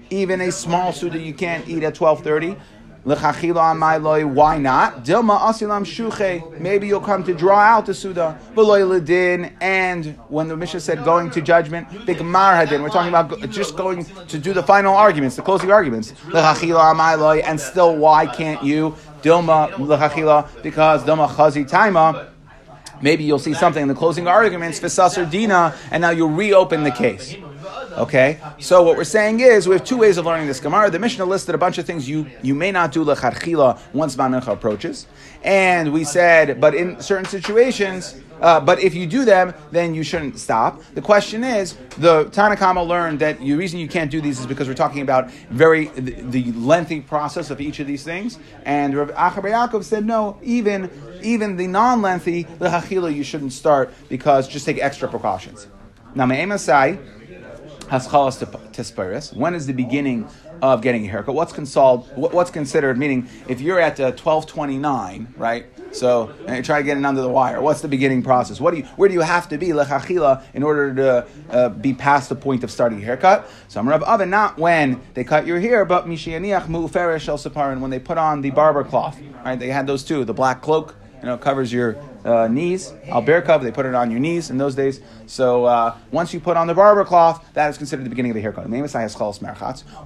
even 0.09 0.41
a 0.41 0.51
small 0.51 0.91
suda 0.93 1.19
you 1.19 1.33
can't 1.33 1.67
eat 1.67 1.83
at 1.83 1.95
twelve 1.95 2.23
thirty. 2.23 2.55
L'chachila 3.03 3.73
amayloi, 3.73 4.23
why 4.31 4.59
not? 4.59 5.03
Dilma 5.03 5.39
asilam 5.39 5.83
shuche. 5.83 6.59
Maybe 6.59 6.85
you'll 6.87 7.01
come 7.01 7.23
to 7.23 7.33
draw 7.33 7.57
out 7.59 7.87
the 7.87 7.95
suda. 7.95 8.37
Ledin, 8.55 9.53
and 9.59 10.15
when 10.29 10.47
the 10.47 10.55
Mishnah 10.55 10.81
said 10.81 11.03
going 11.03 11.31
to 11.31 11.41
judgment, 11.41 11.87
bigmar 11.89 12.63
hadin. 12.63 12.83
We're 12.83 12.89
talking 12.89 13.09
about 13.09 13.49
just 13.49 13.75
going 13.75 14.05
to 14.05 14.37
do 14.37 14.53
the 14.53 14.61
final 14.61 14.93
arguments, 14.93 15.35
the 15.35 15.41
closing 15.41 15.71
arguments. 15.71 16.13
And 16.31 17.59
still, 17.59 17.95
why 17.97 18.27
can't 18.27 18.63
you? 18.63 18.95
Dilma 19.23 19.79
l'chachila, 19.79 20.61
because 20.61 21.03
dilma 21.03 21.27
chazi 21.27 21.67
taima. 21.67 22.27
Maybe 23.01 23.23
you'll 23.23 23.39
see 23.39 23.53
something 23.53 23.81
in 23.81 23.87
the 23.87 23.95
closing 23.95 24.27
arguments, 24.27 24.79
Fisasar 24.79 25.29
Dina, 25.29 25.75
and 25.91 26.01
now 26.01 26.11
you'll 26.11 26.29
reopen 26.29 26.83
the 26.83 26.91
case. 26.91 27.35
Okay? 27.93 28.39
So 28.59 28.83
what 28.83 28.95
we're 28.97 29.03
saying 29.03 29.39
is 29.39 29.67
we 29.67 29.75
have 29.75 29.83
two 29.83 29.97
ways 29.97 30.17
of 30.17 30.25
learning 30.25 30.47
this 30.47 30.59
Gemara. 30.59 30.89
The 30.89 30.99
Mishnah 30.99 31.25
listed 31.25 31.55
a 31.55 31.57
bunch 31.57 31.77
of 31.77 31.85
things 31.85 32.07
you, 32.07 32.27
you 32.41 32.55
may 32.55 32.71
not 32.71 32.91
do 32.91 33.03
lecharchila 33.03 33.79
once 33.93 34.15
Manucha 34.15 34.49
approaches. 34.49 35.07
And 35.43 35.91
we 35.91 36.03
said, 36.03 36.61
but 36.61 36.75
in 36.75 37.01
certain 37.01 37.25
situations, 37.25 38.21
uh, 38.41 38.59
but 38.59 38.79
if 38.79 38.93
you 38.95 39.05
do 39.07 39.23
them, 39.23 39.53
then 39.71 39.93
you 39.93 40.03
shouldn't 40.03 40.37
stop. 40.39 40.81
The 40.95 41.01
question 41.01 41.43
is, 41.43 41.75
the 41.97 42.25
Tanakama 42.25 42.85
learned 42.85 43.19
that 43.19 43.39
the 43.39 43.53
reason 43.53 43.79
you 43.79 43.87
can't 43.87 44.11
do 44.11 44.19
these 44.19 44.39
is 44.39 44.45
because 44.45 44.67
we're 44.67 44.73
talking 44.73 45.01
about 45.01 45.31
very 45.49 45.85
the, 45.87 46.11
the 46.23 46.51
lengthy 46.53 47.01
process 47.01 47.49
of 47.49 47.61
each 47.61 47.79
of 47.79 47.87
these 47.87 48.03
things. 48.03 48.39
And 48.65 48.95
Rav 48.95 49.11
Acha 49.11 49.41
bar 49.41 49.51
Yaakov 49.51 49.83
said, 49.83 50.05
no, 50.05 50.39
even 50.41 50.89
even 51.23 51.55
the 51.55 51.67
non-lengthy 51.67 52.43
the 52.43 52.67
hachila 52.69 53.13
you 53.13 53.23
shouldn't 53.23 53.53
start 53.53 53.93
because 54.09 54.47
just 54.47 54.65
take 54.65 54.79
extra 54.79 55.07
precautions. 55.07 55.67
Now, 56.15 56.25
me'emasai 56.25 56.97
haschalas 57.83 58.43
tisparis. 58.71 59.35
When 59.35 59.53
is 59.53 59.67
the 59.67 59.73
beginning 59.73 60.27
of 60.61 60.81
getting 60.81 61.05
a 61.05 61.09
haircut? 61.09 61.35
What's 61.35 61.53
consoled? 61.53 62.09
what- 62.15 62.33
What's 62.33 62.51
considered? 62.51 62.97
Meaning, 62.97 63.27
if 63.47 63.61
you're 63.61 63.79
at 63.79 63.99
uh, 63.99 64.11
twelve 64.13 64.47
twenty 64.47 64.77
nine, 64.77 65.33
right? 65.37 65.65
So, 65.93 66.33
and 66.47 66.57
you 66.57 66.63
try 66.63 66.79
to 66.79 66.83
get 66.83 66.97
it 66.97 67.05
under 67.05 67.21
the 67.21 67.29
wire. 67.29 67.61
What's 67.61 67.81
the 67.81 67.87
beginning 67.87 68.23
process? 68.23 68.59
What 68.59 68.71
do 68.71 68.77
you? 68.77 68.83
Where 68.95 69.09
do 69.09 69.13
you 69.13 69.21
have 69.21 69.49
to 69.49 69.57
be 69.57 69.67
lechachila 69.67 70.43
in 70.53 70.63
order 70.63 70.95
to 70.95 71.27
uh, 71.49 71.69
be 71.69 71.93
past 71.93 72.29
the 72.29 72.35
point 72.35 72.63
of 72.63 72.71
starting 72.71 73.01
a 73.01 73.05
haircut? 73.05 73.49
So, 73.67 73.79
I'm 73.79 73.89
Rav 73.89 74.03
Avin, 74.03 74.29
not 74.29 74.57
when 74.57 75.01
they 75.13 75.23
cut 75.23 75.45
your 75.45 75.59
hair, 75.59 75.85
but 75.85 76.05
mishianiach 76.05 76.67
mu'uferish 76.67 77.27
el 77.27 77.37
saparin 77.37 77.79
when 77.79 77.91
they 77.91 77.99
put 77.99 78.17
on 78.17 78.41
the 78.41 78.51
barber 78.51 78.83
cloth. 78.83 79.19
Right? 79.43 79.59
They 79.59 79.69
had 79.69 79.87
those 79.87 80.03
too. 80.03 80.23
The 80.23 80.33
black 80.33 80.61
cloak 80.61 80.95
you 81.21 81.27
know, 81.27 81.37
covers 81.37 81.71
your 81.71 81.97
uh, 82.25 82.47
knees. 82.47 82.93
Alberca, 83.07 83.59
they 83.61 83.71
put 83.71 83.85
it 83.85 83.93
on 83.93 84.09
your 84.09 84.19
knees 84.19 84.49
in 84.49 84.57
those 84.57 84.75
days. 84.75 85.01
So 85.27 85.65
uh, 85.65 85.97
once 86.11 86.33
you 86.33 86.39
put 86.39 86.57
on 86.57 86.67
the 86.67 86.73
barber 86.73 87.05
cloth, 87.05 87.45
that 87.53 87.69
is 87.69 87.77
considered 87.77 88.05
the 88.05 88.09
beginning 88.09 88.31
of 88.31 88.35
the 88.35 88.41
haircut. 88.41 88.67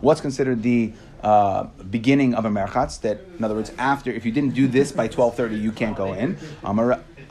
What's 0.02 0.22
considered 0.22 0.62
the 0.62 0.94
uh, 1.22 1.64
beginning 1.90 2.36
of 2.36 2.46
a 2.46 2.50
merchatz? 2.50 3.02
That, 3.02 3.22
in 3.38 3.44
other 3.44 3.56
words, 3.56 3.72
after, 3.78 4.12
if 4.12 4.26
you 4.26 4.32
didn't 4.32 4.54
do 4.54 4.68
this 4.68 4.92
by 4.92 5.08
12.30, 5.08 5.62
you 5.62 5.72
can't 5.72 5.96
go 5.96 6.14
in. 6.14 6.38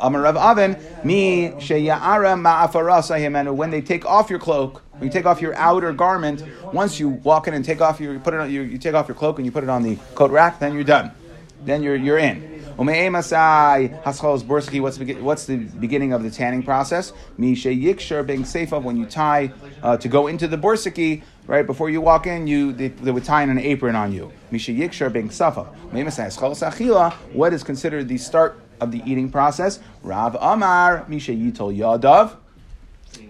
Amar 0.01 0.23
Rav 0.23 0.37
Avin, 0.37 0.77
mi 1.05 1.51
sheya'ara 1.51 2.35
ma'afarasahim, 2.41 3.55
when 3.55 3.71
they 3.71 3.81
take 3.81 4.05
off 4.05 4.31
your 4.31 4.39
cloak, 4.39 4.83
when 4.93 5.05
you 5.05 5.11
take 5.11 5.27
off 5.27 5.41
your 5.41 5.55
outer 5.55 5.93
garment, 5.93 6.43
once 6.73 6.99
you 6.99 7.09
walk 7.09 7.49
in 7.49 7.55
and 7.55 7.65
take 7.65 7.81
off 7.81 8.01
your, 8.01 8.15
you 8.15 8.19
put 8.19 8.35
it 8.35 8.41
on, 8.41 8.51
you, 8.51 8.63
you 8.63 8.79
take 8.79 8.95
off 8.95 9.09
your 9.09 9.15
cloak 9.15 9.39
and 9.39 9.47
you 9.47 9.53
put 9.53 9.63
it 9.63 9.71
on 9.71 9.83
the 9.83 9.97
coat 10.15 10.31
rack, 10.31 10.59
then 10.59 10.75
you're 10.75 10.85
done. 10.85 11.13
Then 11.65 11.83
you're, 11.83 11.97
you're 11.97 12.19
in. 12.19 12.54
What's 12.77 12.89
the, 15.47 15.57
beginning 15.79 16.13
of 16.13 16.23
the 16.25 16.31
tanning 16.31 16.63
process? 16.65 17.13
Misha 17.39 17.69
Yikshar 17.69 18.27
being 18.27 18.45
safe 18.45 18.73
of 18.73 18.85
when 18.85 18.97
you 18.97 19.07
tie 19.07 19.53
uh, 19.83 19.97
to 19.99 20.09
go 20.09 20.27
into 20.27 20.49
the 20.49 20.59
Borsiki, 20.59 21.23
right 21.47 21.65
before 21.65 21.89
you 21.89 22.01
walk 22.01 22.27
in, 22.27 22.49
you 22.49 22.73
they, 22.73 22.89
they 22.89 23.13
would 23.13 23.23
tie 23.25 23.43
an 23.43 23.59
apron 23.59 23.95
on 23.95 24.13
you. 24.13 24.33
What 27.33 27.53
is 27.53 27.63
considered 27.63 28.09
the 28.09 28.19
start 28.19 28.61
of 28.81 28.91
the 28.91 29.03
eating 29.07 29.31
process? 29.31 29.79
Rav 30.03 30.37
Amar, 30.41 31.05
Misha 31.09 31.31
Yitol 31.33 31.77
Yadav. 31.77 32.37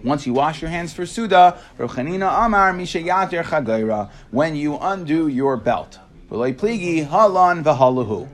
Once 0.03 0.25
you 0.25 0.33
wash 0.33 0.63
your 0.63 0.71
hands 0.71 0.91
for 0.93 1.05
Suda, 1.05 1.59
Rav 1.77 1.91
Chanina 1.91 2.45
Amar, 2.45 2.73
Misha 2.73 2.97
Yater 2.97 3.43
Chagayra, 3.43 4.09
when 4.31 4.55
you 4.55 4.79
undo 4.79 5.27
your 5.27 5.55
belt. 5.55 5.99
Halan 6.31 7.63
v'halahu 7.63 8.27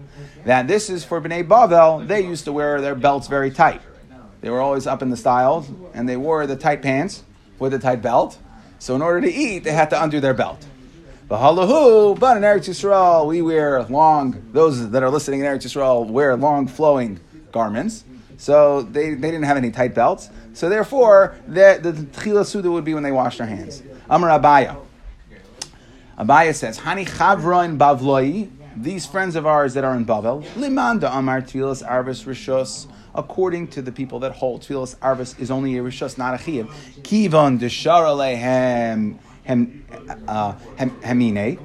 that 0.46 0.68
this 0.68 0.90
is 0.90 1.04
for 1.04 1.22
Bnei 1.22 1.48
Bavel. 1.48 2.08
They 2.08 2.22
used 2.22 2.46
to 2.46 2.52
wear 2.52 2.82
their 2.82 2.96
belts 2.96 3.28
very 3.28 3.52
tight. 3.52 3.82
They 4.42 4.50
were 4.50 4.62
always 4.62 4.88
up 4.88 5.02
in 5.02 5.10
the 5.10 5.18
styles, 5.18 5.70
and 5.94 6.10
they 6.10 6.18
wore 6.18 6.48
the 6.48 6.56
tight 6.56 6.82
pants 6.82 7.24
with 7.60 7.74
the 7.74 7.80
tight 7.80 8.02
belt. 8.02 8.38
So 8.80 8.96
in 8.96 9.02
order 9.02 9.22
to 9.22 9.32
eat, 9.32 9.60
they 9.64 9.72
had 9.72 9.92
to 9.92 10.04
undo 10.04 10.20
their 10.20 10.34
belt. 10.34 10.66
V'halahu, 11.30 12.20
but 12.20 12.38
in 12.38 12.44
Eretz 12.44 12.68
Yisrael, 12.68 13.28
we 13.28 13.42
wear 13.42 13.84
long. 13.84 14.50
Those 14.52 14.90
that 14.90 15.04
are 15.04 15.10
listening 15.10 15.42
in 15.42 15.46
Eretz 15.46 15.64
Yisrael 15.64 16.10
wear 16.10 16.36
long, 16.36 16.68
flowing 16.68 17.20
garments. 17.52 18.04
So 18.38 18.82
they, 18.82 19.14
they 19.14 19.30
didn't 19.30 19.44
have 19.44 19.58
any 19.58 19.70
tight 19.70 19.94
belts. 19.94 20.30
So 20.54 20.68
therefore, 20.68 21.38
the 21.48 21.80
the 21.82 21.94
tchila 21.94 22.46
suda 22.46 22.72
would 22.72 22.84
be 22.84 22.94
when 22.96 23.04
they 23.04 23.12
washed 23.12 23.38
their 23.38 23.48
hands. 23.48 23.84
Amar 24.10 24.38
Abaya. 24.38 24.78
Abaya 26.18 26.54
says, 26.54 26.80
Hani 26.80 27.08
chavra 27.08 27.66
in 27.66 27.78
Bavloi, 27.78 28.50
these 28.76 29.06
friends 29.06 29.36
of 29.36 29.46
ours 29.46 29.74
that 29.74 29.84
are 29.84 29.96
in 29.96 30.06
Bavel, 30.06 30.44
limanda 30.56 31.16
amar 31.16 31.42
tfilas 31.42 31.86
arvis 31.88 32.26
rishos, 32.26 32.88
according 33.14 33.68
to 33.70 33.82
the 33.82 33.92
people 33.92 34.20
that 34.20 34.34
hold 34.34 34.62
tfilas 34.62 34.96
arvis 34.98 35.40
is 35.40 35.52
only 35.52 35.78
a 35.78 35.82
rishos, 35.82 36.18
not 36.18 36.34
a 36.34 36.38
chiyav. 36.38 36.68
Kivon 37.02 37.60
deshara 37.60 38.16
lehem 38.16 39.18
hem 39.44 39.86
uh, 40.28 40.54
hem 40.78 40.92
hemine 41.02 41.60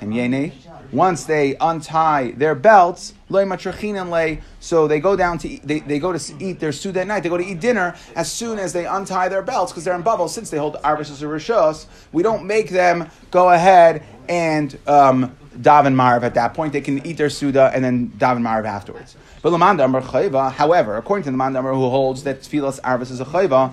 hemyene 0.00 0.52
once 0.92 1.24
they 1.24 1.56
untie 1.60 2.32
their 2.32 2.54
belts, 2.54 3.14
loy 3.28 3.44
matrachinan 3.44 4.10
lay, 4.10 4.40
so 4.58 4.88
they 4.88 4.98
go 4.98 5.14
down 5.14 5.38
to 5.38 5.48
eat, 5.48 5.62
they, 5.64 5.80
they 5.80 5.98
go 5.98 6.12
to 6.12 6.34
eat 6.44 6.58
their 6.58 6.72
suda 6.72 7.02
at 7.02 7.06
night. 7.06 7.22
They 7.22 7.28
go 7.28 7.36
to 7.36 7.44
eat 7.44 7.60
dinner 7.60 7.94
as 8.16 8.30
soon 8.30 8.58
as 8.58 8.72
they 8.72 8.86
untie 8.86 9.28
their 9.28 9.42
belts 9.42 9.70
because 9.70 9.84
they're 9.84 9.94
in 9.94 10.02
Bavel. 10.02 10.28
Since 10.28 10.50
they 10.50 10.58
hold 10.58 10.74
arvis 10.82 11.22
or 11.22 11.28
rishos, 11.28 11.86
we 12.12 12.22
don't 12.22 12.44
make 12.44 12.70
them 12.70 13.08
go 13.30 13.50
ahead 13.50 14.04
and 14.28 14.76
um, 14.88 15.36
daven 15.60 15.94
marv 15.94 16.24
at 16.24 16.34
that 16.34 16.54
point. 16.54 16.72
They 16.72 16.80
can 16.80 17.04
eat 17.06 17.16
their 17.16 17.30
suda 17.30 17.70
and 17.74 17.84
then 17.84 18.08
daven 18.18 18.42
marv 18.42 18.64
afterwards. 18.64 19.16
But 19.42 19.52
Lamanda 19.52 19.84
Amar 19.84 20.02
Chayva, 20.02 20.52
however, 20.52 20.96
according 20.96 21.24
to 21.24 21.30
the 21.30 21.36
Lamanda 21.36 21.60
Amar 21.60 21.74
who 21.74 21.88
holds 21.88 22.24
that 22.24 22.40
tefillas 22.40 22.80
arvis 22.80 23.10
is 23.10 23.20
a 23.20 23.24
chayva, 23.24 23.72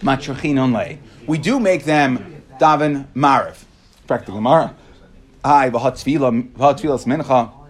matrachinan 0.00 0.74
lay, 0.74 0.98
we 1.26 1.38
do 1.38 1.58
make 1.58 1.84
them 1.84 2.42
daven 2.60 3.06
marv. 3.14 3.64
Practical 4.06 4.34
Gemara. 4.36 4.74
Hi, 5.44 5.70
v'hat 5.70 6.02
tefillas 6.02 7.06
mincha. 7.06 7.65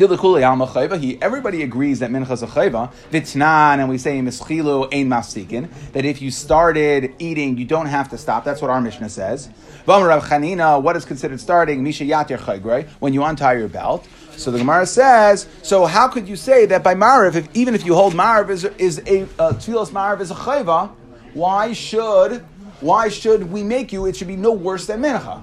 Everybody 0.00 1.62
agrees 1.62 1.98
that 2.00 2.10
mincha 2.10 2.30
is 2.30 2.42
a 2.42 2.46
chayva. 2.46 2.92
Vitnan, 3.10 3.78
and 3.78 3.88
we 3.88 3.98
say 3.98 4.20
mischilu 4.20 4.92
ein 4.92 5.08
mafsikin, 5.08 5.68
that 5.92 6.04
if 6.04 6.20
you 6.20 6.30
started 6.30 7.14
eating, 7.18 7.56
you 7.56 7.64
don't 7.64 7.86
have 7.86 8.08
to 8.10 8.18
stop. 8.18 8.44
That's 8.44 8.60
what 8.60 8.70
our 8.70 8.80
Mishnah 8.80 9.08
says. 9.08 9.48
What 9.84 10.96
is 10.96 11.04
considered 11.04 11.40
starting? 11.40 11.82
Misha 11.82 12.04
yatir 12.04 12.38
chaygrei, 12.38 12.88
when 13.00 13.12
you 13.12 13.22
untie 13.24 13.54
your 13.54 13.68
belt. 13.68 14.06
So 14.36 14.50
the 14.50 14.58
Gemara 14.58 14.86
says, 14.86 15.46
so 15.62 15.86
how 15.86 16.08
could 16.08 16.28
you 16.28 16.36
say 16.36 16.66
that 16.66 16.82
by 16.82 16.94
Mariv, 16.94 17.36
if, 17.36 17.48
even 17.54 17.74
if 17.74 17.86
you 17.86 17.94
hold 17.94 18.14
Mariv 18.14 18.50
is, 18.50 18.64
is 18.64 18.98
a 19.06 19.22
uh, 19.38 19.52
tefillas 19.52 20.20
is 20.20 20.30
a 20.30 20.34
chayva, 20.34 20.90
why 21.34 21.72
should 21.72 22.44
why 22.80 23.08
should 23.08 23.50
we 23.50 23.62
make 23.62 23.92
you? 23.92 24.06
It 24.06 24.16
should 24.16 24.28
be 24.28 24.36
no 24.36 24.52
worse 24.52 24.86
than 24.86 25.00
mincha. 25.02 25.42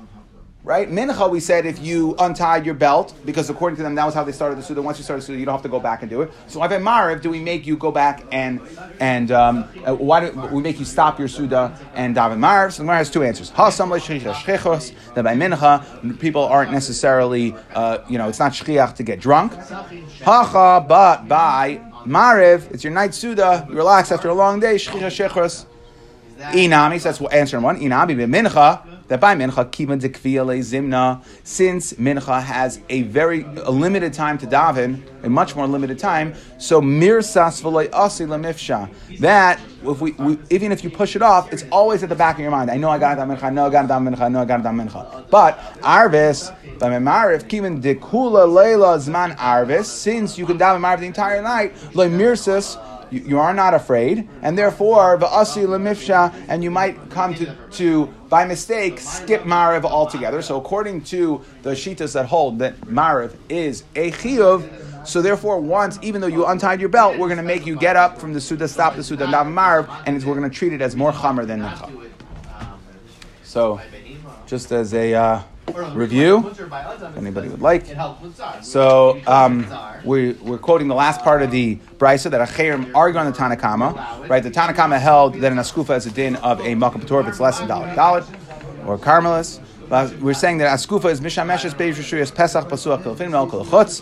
Right? 0.64 0.88
Mincha, 0.88 1.28
we 1.28 1.40
said 1.40 1.66
if 1.66 1.80
you 1.82 2.16
untied 2.20 2.68
your 2.68 2.76
belt, 2.76 3.16
because 3.26 3.50
according 3.50 3.78
to 3.78 3.84
them, 3.84 3.96
that 3.96 4.06
was 4.06 4.14
how 4.14 4.24
they 4.24 4.32
started 4.32 4.60
the 4.60 4.62
Suda. 4.62 4.80
Once 4.80 5.00
you 5.00 5.04
start 5.04 5.20
the 5.20 5.26
Suda, 5.26 5.40
you 5.40 5.46
don't 5.46 5.56
have 5.56 5.64
to 5.64 5.70
go 5.70 5.80
back 5.80 6.04
and 6.04 6.10
do 6.10 6.22
it. 6.22 6.32
So, 6.46 6.60
by 6.60 6.68
Mariv 6.68 7.24
do 7.24 7.32
we 7.32 7.40
make 7.40 7.66
you 7.66 7.76
go 7.76 7.92
back 7.92 8.24
and, 8.32 8.62
and 9.00 9.32
um, 9.32 9.68
uh, 9.84 9.96
why 9.96 10.30
do 10.30 10.40
we 10.52 10.62
make 10.62 10.78
you 10.78 10.86
stop 10.86 11.18
your 11.18 11.28
Suda 11.28 11.76
and 11.96 12.16
daven 12.16 12.38
Mariv? 12.38 12.74
So, 12.74 12.84
the 12.84 12.92
has 12.92 13.10
two 13.10 13.24
answers. 13.24 13.50
That 13.50 15.24
by 15.24 15.34
Mincha, 15.36 16.20
people 16.20 16.44
aren't 16.44 16.72
necessarily, 16.72 17.56
uh, 17.74 17.98
you 18.08 18.20
know, 18.20 18.30
it's 18.30 18.40
not 18.40 18.52
shchiach 18.52 18.96
to 18.98 19.04
get 19.04 19.20
drunk. 19.20 19.54
Hacha, 20.24 20.86
but 20.88 21.28
by 21.28 21.82
Mariv, 22.06 22.70
it's 22.72 22.84
your 22.84 22.94
night 22.94 23.16
Suda, 23.16 23.66
you 23.68 23.76
relax 23.76 24.12
after 24.12 24.30
a 24.30 24.34
long 24.36 24.60
day, 24.60 24.76
shchiach 24.76 25.28
shechros. 25.28 25.66
Inami, 26.40 27.00
so 27.00 27.12
that's 27.12 27.34
answer 27.34 27.60
one. 27.60 27.80
Inami 27.80 28.16
mincha 28.28 28.91
that 29.12 29.20
by 29.20 29.36
mincha 29.36 29.70
kivan 29.70 30.00
dekvia 30.00 30.46
zimna, 30.60 31.22
since 31.44 31.92
mincha 31.96 32.42
has 32.42 32.80
a 32.88 33.02
very 33.02 33.44
a 33.44 33.70
limited 33.70 34.14
time 34.14 34.38
to 34.38 34.48
daven, 34.48 35.02
a 35.26 35.30
much 35.30 35.54
more 35.54 35.68
limited 35.68 36.00
time. 36.00 36.34
So 36.58 36.80
mirsas 36.82 37.62
v'loy 37.62 37.90
asi 37.92 38.24
lemifsha. 38.24 38.90
That 39.20 39.60
if 39.84 40.00
we, 40.00 40.14
we, 40.14 40.40
even 40.50 40.72
if 40.72 40.82
you 40.82 40.90
push 40.90 41.18
it 41.18 41.22
off, 41.22 41.52
it's 41.52 41.66
always 41.74 42.04
at 42.04 42.10
the 42.10 42.16
back 42.16 42.36
of 42.36 42.40
your 42.40 42.52
mind. 42.52 42.72
I 42.72 42.78
know 42.78 42.90
I 42.90 42.98
got 43.00 43.16
to 43.16 43.22
daven 43.22 43.36
mincha. 43.36 43.44
I 43.44 43.50
know 43.50 43.66
I 43.66 43.70
got 43.70 43.82
to 43.82 43.88
daven 43.90 44.16
mincha. 44.16 44.32
Know 44.32 44.42
I 44.44 44.46
got 44.46 44.58
to 44.58 44.64
daven 44.64 44.88
mincha. 44.88 45.30
But 45.30 45.60
arvis 45.82 46.80
by 46.80 46.88
memarif 46.88 47.50
kivan 47.50 47.82
dekula 47.82 48.48
leila 48.48 48.98
zman 48.98 49.36
arvis, 49.36 49.88
since 49.88 50.38
you 50.38 50.46
can 50.46 50.58
daven 50.58 50.80
marv 50.80 51.02
the 51.02 51.06
entire 51.08 51.42
night, 51.42 51.76
loy 51.94 52.08
mirsas 52.08 52.78
you, 53.12 53.20
you 53.22 53.40
are 53.40 53.54
not 53.54 53.74
afraid, 53.74 54.28
and 54.42 54.58
therefore 54.58 55.18
va'asi 55.18 55.66
lemifsha, 55.66 56.34
and 56.48 56.64
you 56.64 56.72
might 56.72 57.10
come 57.10 57.36
to, 57.36 57.56
to 57.72 58.08
by 58.30 58.46
mistake 58.46 59.00
skip 59.00 59.44
mariv 59.44 59.84
altogether. 59.84 60.42
So 60.42 60.58
according 60.58 61.04
to 61.06 61.44
the 61.62 61.72
shitas 61.72 62.14
that 62.14 62.26
hold 62.26 62.60
that 62.60 62.80
mariv 62.82 63.36
is 63.50 63.84
a 63.96 64.12
chiyuv, 64.12 65.08
so 65.08 65.22
therefore 65.22 65.60
once 65.60 66.00
even 66.02 66.22
though 66.22 66.28
you 66.28 66.46
untied 66.46 66.80
your 66.80 66.90
belt, 66.90 67.18
we're 67.18 67.28
going 67.28 67.38
to 67.38 67.44
make 67.44 67.66
you 67.66 67.76
get 67.76 67.96
up 67.96 68.18
from 68.18 68.34
the 68.34 68.42
suda, 68.42 68.68
stop 68.68 68.96
the 68.96 69.04
suda, 69.04 69.26
daven 69.26 69.54
mariv, 69.54 70.04
and 70.06 70.24
we're 70.26 70.36
going 70.36 70.50
to 70.50 70.56
treat 70.56 70.74
it 70.74 70.82
as 70.82 70.96
more 70.96 71.12
chamer 71.12 71.46
than 71.46 71.62
mincha. 71.62 72.10
So, 73.44 73.82
just 74.48 74.72
as 74.72 74.94
a 74.94 75.14
uh, 75.14 75.42
review, 75.94 76.54
anybody 77.18 77.48
would 77.50 77.62
like. 77.62 77.86
So 78.62 79.22
um, 79.28 79.66
we, 80.04 80.34
we're 80.34 80.58
quoting 80.58 80.88
the 80.88 80.96
last 80.96 81.22
part 81.22 81.42
of 81.42 81.52
the 81.52 81.78
brisa 81.98 82.30
that 82.32 82.48
Acherim 82.48 82.94
argue 82.96 83.20
on 83.20 83.26
the 83.26 83.32
Tanakama. 83.32 84.28
Right, 84.30 84.44
the 84.44 84.52
Tanakama 84.52 85.00
held 85.00 85.36
that 85.36 85.52
an 85.52 85.58
askufa 85.58 85.96
is 85.98 86.06
a 86.06 86.12
din 86.12 86.36
of 86.38 86.60
a 86.62 86.76
makam 86.76 87.04
if 87.04 87.28
it's 87.28 87.40
less 87.40 87.60
than 87.60 87.68
dollar 87.68 87.94
dollar 87.96 88.26
or 88.86 88.98
carmelis. 88.98 89.60
But 89.90 90.18
we're 90.20 90.34
saying 90.34 90.60
that 90.60 90.78
askufa 90.78 91.12
is 91.12 91.20
mishameshes 91.20 91.76
beiv 91.76 91.96
rishuyas 91.96 92.34
pesach 92.34 92.68
pasuach 92.68 93.04
pilfin 93.04 93.32
mel 93.32 93.48
kolachutz. 93.48 94.02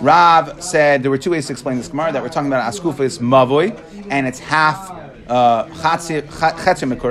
Rav 0.00 0.62
said 0.62 1.02
there 1.02 1.10
were 1.10 1.18
two 1.18 1.30
ways 1.30 1.46
to 1.46 1.52
explain 1.52 1.78
this 1.78 1.88
gemara 1.88 2.12
that 2.12 2.22
we're 2.22 2.28
talking 2.28 2.48
about 2.48 2.72
askufa 2.72 3.00
is 3.00 3.18
mavoi 3.18 3.80
and 4.10 4.26
it's 4.26 4.38
half 4.38 4.90
uh, 5.28 5.66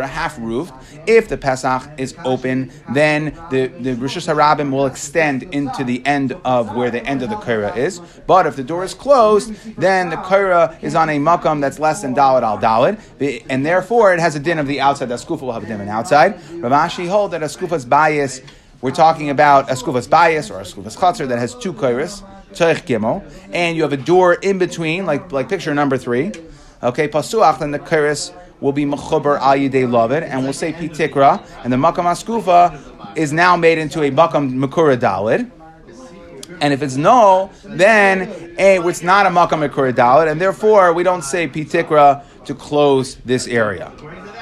half 0.08 0.38
roofed. 0.40 0.74
If 1.08 1.30
the 1.30 1.38
Pesach 1.38 1.90
is 1.98 2.16
open, 2.26 2.72
then 2.94 3.34
the, 3.50 3.68
the 3.80 3.96
Rosh 3.96 4.18
Hashanah 4.18 4.70
will 4.70 4.86
extend 4.86 5.44
into 5.44 5.84
the 5.84 6.06
end 6.06 6.34
of 6.44 6.76
where 6.76 6.92
the 6.92 7.04
end 7.06 7.24
of 7.24 7.30
the 7.30 7.38
Kaira 7.38 7.76
is. 7.78 8.00
But 8.28 8.46
if 8.46 8.56
the 8.56 8.64
door 8.64 8.84
is 8.84 8.94
closed, 8.94 9.54
then 9.78 10.10
the 10.10 10.18
Kaira 10.18 10.84
is 10.84 10.96
on 10.96 11.10
a 11.10 11.18
makam 11.18 11.62
that's 11.62 11.80
less 11.80 12.02
than 12.02 12.14
Dalad 12.14 12.44
al 12.44 12.60
Dalad, 12.60 13.00
and 13.50 13.66
therefore 13.66 14.14
it 14.14 14.20
has 14.20 14.36
a 14.36 14.40
din 14.40 14.60
of 14.60 14.68
the 14.68 14.82
outside. 14.82 15.10
The 15.10 15.16
Skufa 15.16 15.42
will 15.42 15.54
have 15.54 15.64
a 15.64 15.68
din 15.68 15.80
the 15.80 15.90
outside. 15.90 16.34
Rav 16.62 16.72
Ashi 16.72 17.08
hold 17.08 17.32
that 17.32 17.42
a 17.42 17.46
Skufa's 17.46 17.86
bias, 17.86 18.42
we're 18.82 18.92
talking 18.92 19.30
about 19.30 19.72
a 19.72 19.74
Skufa's 19.74 20.08
bias 20.08 20.52
or 20.52 20.60
a 20.60 20.64
Skufa's 20.64 20.98
Chatzar 20.98 21.28
that 21.30 21.40
has 21.40 21.56
two 21.56 21.74
Kairas. 21.74 22.24
Gimel, 22.54 23.24
and 23.52 23.76
you 23.76 23.84
have 23.84 23.94
a 23.94 23.98
door 23.98 24.34
in 24.34 24.58
between, 24.58 25.06
like 25.06 25.32
like 25.32 25.50
picture 25.50 25.74
number 25.74 25.98
three. 25.98 26.32
Okay, 26.82 27.08
pasuach, 27.08 27.60
then 27.60 27.72
the 27.72 27.80
kuris 27.80 28.32
will 28.60 28.72
be 28.72 28.86
mechuber 28.86 29.40
al 29.40 29.56
yidei 29.56 30.30
and 30.30 30.44
we'll 30.44 30.54
say 30.54 30.74
pitikra, 30.74 31.46
and 31.64 31.72
the 31.72 31.78
makam 31.78 32.06
askufa 32.06 33.18
is 33.18 33.34
now 33.34 33.56
made 33.56 33.78
into 33.78 34.04
a 34.04 34.12
makam 34.12 34.54
makura 34.54 34.98
dalid. 34.98 35.52
And 36.62 36.74
if 36.74 36.82
it's 36.82 36.96
no, 36.96 37.52
then 37.64 38.56
a, 38.58 38.80
it's 38.88 39.04
not 39.04 39.26
a 39.26 39.30
makam 39.30 39.68
makura 39.68 39.94
dalid, 39.94 40.32
and 40.32 40.42
therefore 40.42 40.94
we 40.94 41.04
don't 41.04 41.24
say 41.24 41.48
pitikra 41.48 42.24
to 42.46 42.56
close 42.56 43.16
this 43.26 43.48
area. 43.48 43.92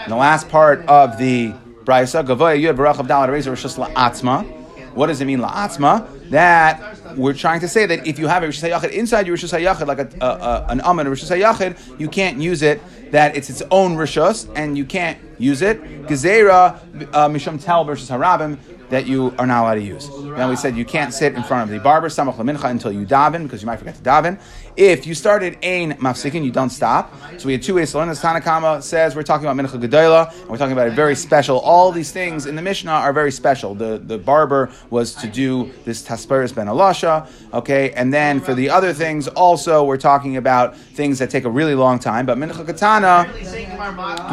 And 0.04 0.12
the 0.12 0.16
last 0.16 0.50
part 0.50 0.86
of 0.88 1.18
the 1.18 1.54
brisa, 1.84 2.26
gavoya 2.26 2.60
yud 2.60 2.78
barach 2.78 3.00
of 3.00 3.08
dalid 3.08 3.30
rezer 3.30 3.60
just 3.60 3.78
la'atzma. 3.78 4.46
What 4.94 5.08
does 5.08 5.20
it 5.20 5.26
mean 5.26 5.40
la'atzma? 5.40 6.30
That 6.30 7.18
we're 7.18 7.34
trying 7.34 7.60
to 7.62 7.68
say 7.68 7.86
that 7.86 8.08
if 8.08 8.18
you 8.18 8.28
have 8.28 8.44
a 8.44 8.48
Hashanah 8.48 8.92
inside 8.92 9.28
your 9.28 9.38
Hashanah, 9.38 9.88
like 9.88 10.00
a, 10.00 10.10
a, 10.22 10.26
a, 10.26 10.66
an 10.70 10.82
Amen 10.82 11.06
Hashanah, 11.06 12.00
you 12.00 12.08
can't 12.08 12.40
use 12.40 12.62
it. 12.62 12.82
That 13.12 13.36
it's 13.36 13.50
its 13.50 13.62
own 13.72 13.96
Rishos, 13.96 14.52
and 14.56 14.78
you 14.78 14.86
can't 14.86 15.18
use 15.38 15.62
it. 15.62 15.82
Gezerah 16.08 16.80
uh, 17.14 17.30
Misham 17.30 17.64
Tel 17.64 17.84
versus 17.86 18.10
Harabim 18.10 18.58
that 18.90 19.08
you 19.08 19.34
are 19.38 19.48
not 19.48 19.64
allowed 19.64 19.76
to 19.76 19.82
use. 19.82 20.10
Now 20.20 20.50
we 20.50 20.56
said 20.56 20.76
you 20.78 20.86
can't 20.86 21.14
sit 21.14 21.34
in 21.34 21.44
front 21.44 21.64
of 21.64 21.70
the 21.70 21.80
barber 21.80 22.10
samach 22.10 22.36
lamincha 22.36 22.70
until 22.70 22.92
you 22.92 23.06
daven 23.06 23.44
because 23.44 23.62
you 23.62 23.66
might 23.66 23.78
forget 23.78 23.96
to 23.96 24.02
daven. 24.02 24.40
If 24.78 25.08
you 25.08 25.16
started 25.16 25.58
ein 25.64 25.94
mafsikin, 25.94 26.44
you 26.44 26.52
don't 26.52 26.70
stop. 26.70 27.14
So 27.38 27.48
we 27.48 27.54
had 27.54 27.64
two 27.64 27.76
ways 27.76 27.92
to 27.92 27.98
learn 27.98 28.10
this. 28.10 28.22
Tanakama 28.22 28.84
says 28.84 29.16
we're 29.16 29.24
talking 29.24 29.48
about 29.48 29.64
mincha 29.64 29.82
gedola, 29.82 30.32
and 30.42 30.50
we're 30.50 30.58
talking 30.58 30.74
about 30.74 30.88
a 30.88 30.92
very 30.92 31.16
special. 31.16 31.60
All 31.60 31.92
these 31.92 32.12
things 32.12 32.46
in 32.46 32.56
the 32.56 32.62
Mishnah 32.62 32.92
are 32.92 33.14
very 33.14 33.32
special. 33.32 33.74
The 33.74 34.00
the 34.00 34.18
barber 34.18 34.70
was 34.90 35.16
to 35.16 35.28
do 35.28 35.72
this 35.86 36.04
tasperis 36.04 36.54
ben 36.54 36.68
alasha, 36.68 37.30
okay, 37.54 37.92
and 37.92 38.14
then 38.14 38.42
for 38.42 38.54
the 38.54 38.70
other 38.70 38.94
things 38.94 39.28
also 39.30 39.84
we're 39.84 39.98
talking 39.98 40.38
about 40.38 40.76
things 40.76 41.20
that 41.20 41.30
take 41.30 41.46
a 41.46 41.50
really 41.50 41.76
long 41.76 41.98
time. 41.98 42.26
But 42.26 42.38
mincha 42.38 42.66
katana, 42.66 43.32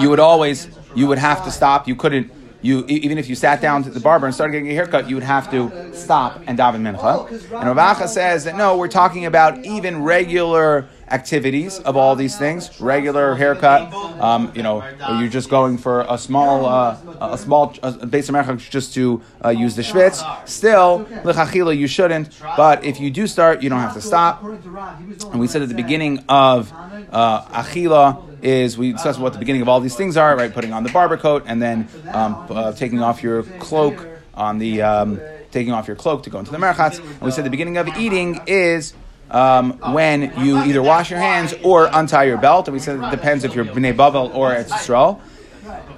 you 0.01 0.11
would 0.11 0.21
always 0.21 0.69
you 0.95 1.07
would 1.07 1.19
have 1.19 1.45
to 1.45 1.51
stop. 1.51 1.87
You 1.87 1.95
couldn't 1.95 2.42
you 2.63 2.85
even 2.87 3.19
if 3.19 3.29
you 3.29 3.35
sat 3.35 3.61
down 3.61 3.83
to 3.83 3.91
the 3.91 4.01
barber 4.01 4.27
and 4.27 4.35
started 4.35 4.53
getting 4.53 4.71
a 4.71 4.75
haircut, 4.75 5.09
you 5.09 5.17
would 5.17 5.25
have 5.25 5.51
to 5.51 5.93
stop 5.95 6.41
and 6.47 6.59
daven 6.59 6.81
mincha. 6.81 7.29
And 7.61 7.77
Rav 7.77 7.97
Acha 7.97 8.09
says 8.09 8.45
that 8.45 8.57
no, 8.57 8.77
we're 8.79 8.89
talking 8.89 9.27
about 9.27 9.65
even 9.65 10.03
regular 10.03 10.87
activities 11.13 11.79
of 11.81 11.97
all 11.97 12.17
these 12.17 12.37
things, 12.39 12.81
regular 12.81 13.35
haircut. 13.35 13.93
Um, 14.21 14.51
you 14.55 14.63
know, 14.63 14.83
you're 15.19 15.29
just 15.29 15.51
going 15.51 15.79
for 15.79 16.07
a 16.09 16.17
small, 16.17 16.67
uh, 16.67 16.97
a 17.21 17.39
small 17.39 17.75
base 18.09 18.29
of 18.29 18.59
just 18.71 18.95
to 18.95 19.23
uh, 19.45 19.51
use 19.51 19.77
the 19.77 19.83
schwitz. 19.83 20.19
Still, 20.49 21.05
lechachila, 21.23 21.77
you 21.77 21.87
shouldn't. 21.87 22.31
But 22.57 22.85
if 22.85 22.99
you 22.99 23.11
do 23.11 23.27
start, 23.27 23.63
you 23.63 23.69
don't 23.69 23.81
have 23.81 23.95
to 23.95 24.01
stop. 24.01 24.43
And 24.43 25.39
we 25.39 25.47
said 25.47 25.63
at 25.63 25.69
the 25.69 25.75
beginning 25.75 26.25
of 26.29 26.73
uh, 27.13 27.45
achila 27.63 28.29
is 28.43 28.77
we 28.77 28.93
discussed 28.93 29.21
what 29.21 29.33
the 29.33 29.39
beginning 29.39 29.63
of 29.63 29.69
all 29.69 29.81
these 29.81 29.95
things 29.95 30.17
are, 30.17 30.37
right? 30.37 30.53
Putting 30.53 30.73
on 30.73 30.83
the 30.83 30.91
barber 30.91 31.17
coat 31.17 31.45
and 31.47 31.63
then 31.63 31.89
um, 32.09 32.47
uh, 32.51 32.73
taking 32.73 33.01
off 33.01 33.23
your 33.23 33.45
cloak 33.61 34.09
on 34.35 34.59
the 34.59 34.83
um, 34.83 35.21
taking 35.53 35.73
off 35.73 35.87
your 35.87 35.97
cloak 35.97 36.25
to 36.25 36.31
go 36.31 36.39
into 36.39 36.51
the 36.51 36.59
merchatz. 36.59 36.99
And 36.99 37.23
we 37.23 37.31
said 37.31 37.45
the 37.45 37.51
beginning 37.51 37.77
of 37.77 37.87
eating 37.99 38.41
is 38.47 38.95
um, 39.33 39.73
when 39.93 40.33
you 40.39 40.59
either 40.59 40.83
wash 40.83 41.11
your 41.11 41.19
hands 41.19 41.55
or 41.65 41.89
untie 41.93 42.25
your 42.25 42.39
belt. 42.39 42.69
And 42.69 42.75
we 42.75 42.79
said 42.79 43.03
it 43.03 43.11
depends 43.11 43.45
if 43.45 43.55
you're 43.55 43.65
bnei 43.65 43.95
Bavel 43.95 44.33
or 44.35 44.51
Eretz 44.51 44.69
Yisrael. 44.69 45.21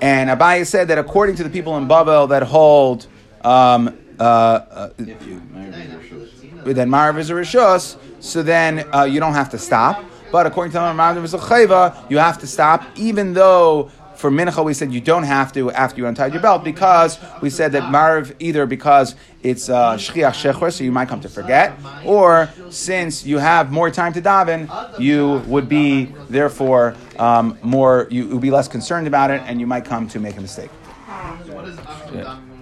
And 0.00 0.30
Abaye 0.30 0.66
said 0.66 0.88
that 0.88 0.98
according 0.98 1.36
to 1.36 1.44
the 1.44 1.50
people 1.50 1.76
in 1.76 1.86
Bavel 1.86 2.28
that 2.30 2.42
hold 2.42 3.06
um, 3.42 3.98
uh, 4.18 4.22
uh, 4.22 4.88
then 4.96 6.88
Marav 6.88 7.18
is 7.18 7.30
a 7.30 7.34
Rishus, 7.34 7.98
so 8.20 8.42
then 8.42 8.88
uh, 8.94 9.04
you 9.04 9.20
don't 9.20 9.34
have 9.34 9.50
to 9.50 9.58
stop. 9.58 10.02
But 10.32 10.46
according 10.46 10.72
to 10.72 10.78
Marav 10.78 11.22
is 11.22 11.34
a 11.34 11.38
Chayva, 11.38 12.10
you 12.10 12.18
have 12.18 12.38
to 12.38 12.46
stop, 12.46 12.84
even 12.96 13.34
though 13.34 13.90
for 14.24 14.30
Mincha 14.30 14.64
we 14.64 14.72
said 14.72 14.90
you 14.90 15.02
don't 15.02 15.24
have 15.24 15.52
to 15.52 15.70
after 15.72 16.00
you 16.00 16.06
untied 16.06 16.32
your 16.32 16.40
belt, 16.40 16.64
because 16.64 17.18
we 17.42 17.50
said 17.50 17.72
that 17.72 17.82
Marav 17.92 18.34
either 18.38 18.64
because 18.64 19.16
it's 19.42 19.68
uh, 19.68 19.96
Shchiach 19.98 20.32
Shechor, 20.32 20.72
so 20.72 20.82
you 20.82 20.90
might 20.90 21.08
come 21.08 21.20
to 21.20 21.28
forget, 21.28 21.78
or 22.06 22.48
since 22.70 23.26
you 23.26 23.36
have 23.36 23.70
more 23.70 23.90
time 23.90 24.14
to 24.14 24.22
daven, 24.22 24.70
you 24.98 25.42
would 25.46 25.68
be 25.68 26.06
therefore 26.30 26.96
um, 27.18 27.58
more, 27.62 28.08
you 28.10 28.28
would 28.28 28.40
be 28.40 28.50
less 28.50 28.66
concerned 28.66 29.06
about 29.06 29.30
it, 29.30 29.42
and 29.44 29.60
you 29.60 29.66
might 29.66 29.84
come 29.84 30.08
to 30.08 30.18
make 30.18 30.38
a 30.38 30.40
mistake. 30.40 30.70
Akhdam 31.06 32.53